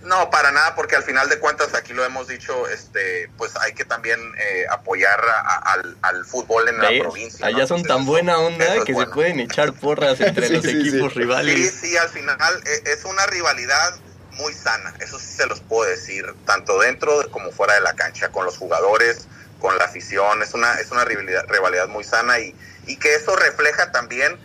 No, 0.04 0.32
para 0.32 0.52
nada, 0.52 0.74
porque 0.74 0.96
al 0.96 1.04
final 1.04 1.30
de 1.30 1.38
cuentas, 1.38 1.76
aquí 1.76 1.94
lo 1.94 2.04
hemos 2.04 2.28
dicho, 2.28 2.68
este, 2.68 3.30
pues 3.38 3.56
hay 3.58 3.74
que 3.74 3.86
también 3.86 4.20
eh, 4.40 4.66
apoyar 4.72 5.20
a- 5.24 5.42
a- 5.42 5.74
al, 5.74 5.96
al 6.02 6.26
fútbol 6.26 6.68
en 6.70 6.80
la 6.80 6.90
provincia. 7.04 7.48
¿no? 7.48 7.56
Allá 7.56 7.68
son 7.68 7.82
Entonces, 7.82 7.88
tan 7.98 8.06
buena 8.08 8.40
onda 8.40 8.78
es 8.78 8.84
que 8.84 8.96
se 8.96 9.06
pueden 9.06 9.40
echar 9.40 9.74
porras 9.74 10.20
entre 10.20 10.48
Sí, 10.48 10.54
los 10.56 10.66
sí, 10.66 10.72
equipos 10.72 11.14
sí. 11.14 11.20
rivales. 11.20 11.56
Sí, 11.80 11.90
sí, 11.90 11.98
al 11.98 12.10
final 12.10 12.64
eh, 12.66 12.82
es 12.86 13.06
una 13.06 13.28
rivalidad 13.28 13.94
muy 14.32 14.54
sana, 14.54 14.94
eso 15.00 15.20
sí 15.20 15.28
se 15.28 15.46
los 15.46 15.60
puedo 15.62 15.90
decir, 15.90 16.26
tanto 16.46 16.80
dentro 16.80 17.20
de- 17.20 17.30
como 17.30 17.52
fuera 17.52 17.74
de 17.76 17.82
la 17.82 17.94
cancha, 17.94 18.30
con 18.30 18.46
los 18.46 18.58
jugadores, 18.58 19.28
con 19.60 19.78
la 19.78 19.86
afición, 19.86 20.42
es 20.42 20.54
una, 20.54 20.76
es 20.76 20.90
una 20.92 21.06
rivalidad, 21.06 21.46
rivalidad 21.48 21.88
muy 21.88 22.04
sana 22.04 22.40
y, 22.40 22.56
y 22.88 22.98
que 22.98 23.16
eso 23.16 23.36
refleja 23.36 23.92
también 23.92 24.40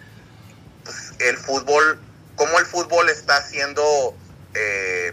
pues, 0.85 1.13
el 1.21 1.37
fútbol, 1.39 1.99
cómo 2.37 2.59
el 2.59 2.67
fútbol 2.67 3.09
está 3.09 3.41
siendo 3.43 4.15
eh, 4.55 5.13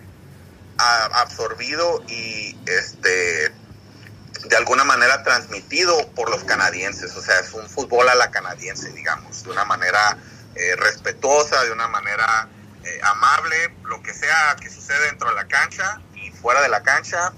absorbido 1.14 2.04
y 2.08 2.58
este 2.66 3.52
de 4.46 4.58
alguna 4.58 4.84
manera 4.84 5.24
transmitido 5.24 6.10
por 6.16 6.30
los 6.30 6.44
canadienses, 6.44 7.16
o 7.16 7.22
sea, 7.22 7.40
es 7.40 7.54
un 7.54 7.70
fútbol 7.70 8.10
a 8.10 8.16
la 8.16 8.30
canadiense, 8.30 8.92
digamos, 8.92 9.44
de 9.44 9.52
una 9.52 9.64
manera 9.64 10.18
eh, 10.56 10.76
respetuosa, 10.76 11.64
de 11.64 11.72
una 11.72 11.88
manera 11.88 12.50
eh, 12.84 13.00
amable, 13.04 13.56
lo 13.86 14.02
que 14.02 14.14
sea 14.14 14.56
que 14.60 14.70
sucede 14.70 15.06
dentro 15.08 15.30
de 15.30 15.36
la 15.36 15.48
cancha 15.48 16.02
y 16.16 16.32
fuera 16.32 16.62
de 16.62 16.70
la 16.70 16.84
cancha, 16.84 17.32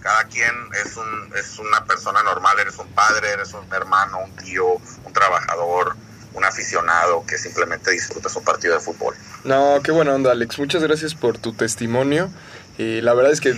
cada 0.00 0.24
quien 0.24 0.52
es, 0.84 0.96
un, 0.96 1.32
es 1.36 1.58
una 1.58 1.84
persona 1.84 2.22
normal, 2.22 2.58
eres 2.58 2.76
un 2.78 2.88
padre, 2.88 3.30
eres 3.32 3.52
un 3.52 3.72
hermano, 3.72 4.18
un 4.24 4.36
tío, 4.36 4.74
un 5.04 5.12
trabajador, 5.12 5.96
un 6.34 6.44
aficionado 6.44 7.24
que 7.26 7.38
simplemente 7.38 7.90
disfruta 7.90 8.28
su 8.28 8.42
partido 8.42 8.74
de 8.74 8.80
fútbol. 8.80 9.14
No, 9.44 9.80
qué 9.82 9.92
buena 9.92 10.14
onda, 10.14 10.32
Alex. 10.32 10.58
Muchas 10.58 10.82
gracias 10.82 11.14
por 11.14 11.38
tu 11.38 11.52
testimonio. 11.52 12.30
Eh, 12.78 13.00
la 13.02 13.14
verdad 13.14 13.32
es 13.32 13.40
que 13.40 13.54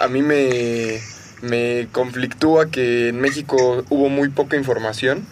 a 0.00 0.08
mí 0.08 0.22
me, 0.22 1.00
me 1.42 1.88
conflictúa 1.92 2.70
que 2.70 3.08
en 3.08 3.20
México 3.20 3.84
hubo 3.88 4.08
muy 4.08 4.28
poca 4.28 4.56
información. 4.56 5.26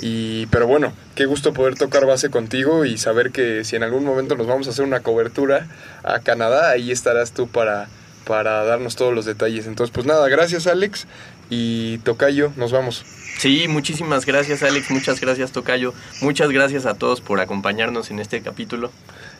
Y, 0.00 0.46
pero 0.46 0.66
bueno, 0.66 0.92
qué 1.14 1.26
gusto 1.26 1.52
poder 1.52 1.74
tocar 1.74 2.06
base 2.06 2.30
contigo 2.30 2.84
y 2.84 2.98
saber 2.98 3.30
que 3.30 3.64
si 3.64 3.76
en 3.76 3.82
algún 3.82 4.04
momento 4.04 4.36
nos 4.36 4.46
vamos 4.46 4.66
a 4.66 4.70
hacer 4.70 4.84
una 4.84 5.00
cobertura 5.00 5.66
a 6.04 6.20
Canadá, 6.20 6.70
ahí 6.70 6.92
estarás 6.92 7.32
tú 7.32 7.48
para, 7.48 7.88
para 8.24 8.64
darnos 8.64 8.96
todos 8.96 9.14
los 9.14 9.24
detalles. 9.24 9.66
Entonces, 9.66 9.92
pues 9.92 10.06
nada, 10.06 10.28
gracias 10.28 10.66
Alex 10.66 11.06
y 11.50 11.98
Tocayo, 11.98 12.52
nos 12.56 12.72
vamos. 12.72 13.04
Sí, 13.38 13.66
muchísimas 13.68 14.26
gracias 14.26 14.62
Alex, 14.62 14.90
muchas 14.90 15.20
gracias 15.20 15.52
Tocayo, 15.52 15.94
muchas 16.20 16.50
gracias 16.50 16.86
a 16.86 16.94
todos 16.94 17.20
por 17.20 17.40
acompañarnos 17.40 18.10
en 18.10 18.20
este 18.20 18.40
capítulo. 18.40 18.92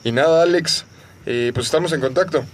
Y 0.05 0.13
nada, 0.13 0.43
Alex, 0.43 0.87
eh, 1.27 1.53
pues 1.55 1.67
estamos 1.67 1.93
en 1.93 2.01
contacto. 2.01 2.45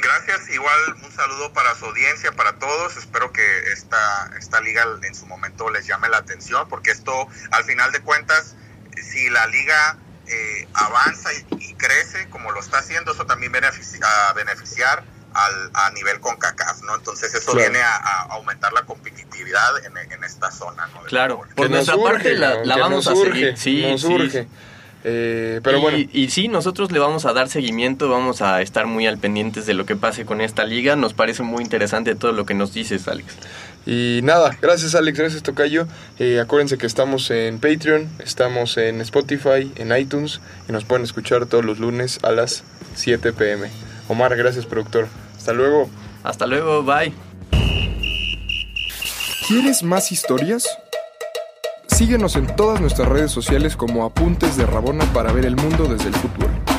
Gracias, 0.00 0.48
igual 0.50 0.94
un 1.04 1.12
saludo 1.12 1.52
para 1.52 1.74
su 1.74 1.86
audiencia, 1.86 2.32
para 2.32 2.58
todos. 2.58 2.96
Espero 2.96 3.32
que 3.32 3.72
esta, 3.72 4.30
esta 4.38 4.60
liga 4.60 4.84
en 5.02 5.14
su 5.14 5.26
momento 5.26 5.70
les 5.70 5.86
llame 5.86 6.08
la 6.08 6.18
atención, 6.18 6.68
porque 6.68 6.90
esto, 6.90 7.26
al 7.50 7.64
final 7.64 7.90
de 7.92 8.00
cuentas, 8.00 8.54
si 9.02 9.28
la 9.30 9.46
liga 9.48 9.96
eh, 10.26 10.68
avanza 10.74 11.30
y, 11.32 11.46
y 11.70 11.74
crece 11.74 12.28
como 12.30 12.52
lo 12.52 12.60
está 12.60 12.78
haciendo, 12.78 13.12
eso 13.12 13.26
también 13.26 13.50
beneficia, 13.52 14.00
a 14.28 14.32
beneficiar 14.34 15.02
al, 15.34 15.70
a 15.74 15.90
nivel 15.90 16.20
con 16.20 16.36
CACAF, 16.36 16.82
¿no? 16.82 16.94
Entonces 16.94 17.34
eso 17.34 17.52
Claro. 17.52 17.70
viene 17.70 17.82
a, 17.84 17.96
a 17.96 18.20
aumentar 18.34 18.72
la 18.72 18.82
competitividad 18.82 19.84
en, 19.84 19.96
en 20.12 20.24
esta 20.24 20.50
zona, 20.50 20.86
¿no? 20.88 21.02
Claro, 21.02 21.42
por 21.54 21.70
nuestra 21.70 21.96
parte 21.96 22.34
la, 22.34 22.64
la 22.64 22.76
vamos 22.76 23.06
a 23.06 23.12
urge, 23.12 23.32
seguir. 23.32 23.56
Sí, 23.58 23.82
nos 23.90 24.00
sí. 24.02 24.06
urge. 24.06 24.48
Eh, 25.04 25.60
pero 25.62 25.78
y, 25.78 25.80
bueno, 25.80 25.98
y 26.12 26.30
sí, 26.30 26.48
nosotros 26.48 26.90
le 26.90 26.98
vamos 26.98 27.24
a 27.24 27.32
dar 27.32 27.48
seguimiento, 27.48 28.08
vamos 28.08 28.42
a 28.42 28.60
estar 28.62 28.86
muy 28.86 29.06
al 29.06 29.18
pendientes 29.18 29.66
de 29.66 29.74
lo 29.74 29.86
que 29.86 29.96
pase 29.96 30.24
con 30.24 30.40
esta 30.40 30.64
liga. 30.64 30.96
Nos 30.96 31.14
parece 31.14 31.42
muy 31.42 31.62
interesante 31.62 32.14
todo 32.14 32.32
lo 32.32 32.46
que 32.46 32.54
nos 32.54 32.72
dices, 32.72 33.06
Alex. 33.08 33.34
y 33.86 34.20
nada, 34.22 34.56
gracias 34.60 34.94
Alex, 34.94 35.18
gracias 35.18 35.42
Tocayo. 35.42 35.86
Eh, 36.18 36.40
acuérdense 36.40 36.78
que 36.78 36.86
estamos 36.86 37.30
en 37.30 37.58
Patreon, 37.58 38.08
estamos 38.18 38.76
en 38.76 39.00
Spotify, 39.00 39.72
en 39.76 39.96
iTunes 39.96 40.40
y 40.68 40.72
nos 40.72 40.84
pueden 40.84 41.04
escuchar 41.04 41.46
todos 41.46 41.64
los 41.64 41.78
lunes 41.78 42.18
a 42.22 42.32
las 42.32 42.64
7 42.96 43.32
pm. 43.32 43.70
Omar, 44.08 44.36
gracias 44.36 44.66
productor. 44.66 45.08
Hasta 45.36 45.52
luego. 45.52 45.88
Hasta 46.24 46.46
luego, 46.46 46.82
bye. 46.82 47.12
¿Quieres 49.46 49.82
más 49.82 50.12
historias? 50.12 50.66
Síguenos 51.98 52.36
en 52.36 52.46
todas 52.46 52.80
nuestras 52.80 53.08
redes 53.08 53.32
sociales 53.32 53.76
como 53.76 54.04
Apuntes 54.04 54.56
de 54.56 54.64
Rabona 54.64 55.04
para 55.06 55.32
ver 55.32 55.44
el 55.44 55.56
mundo 55.56 55.88
desde 55.88 56.06
el 56.06 56.14
fútbol. 56.14 56.77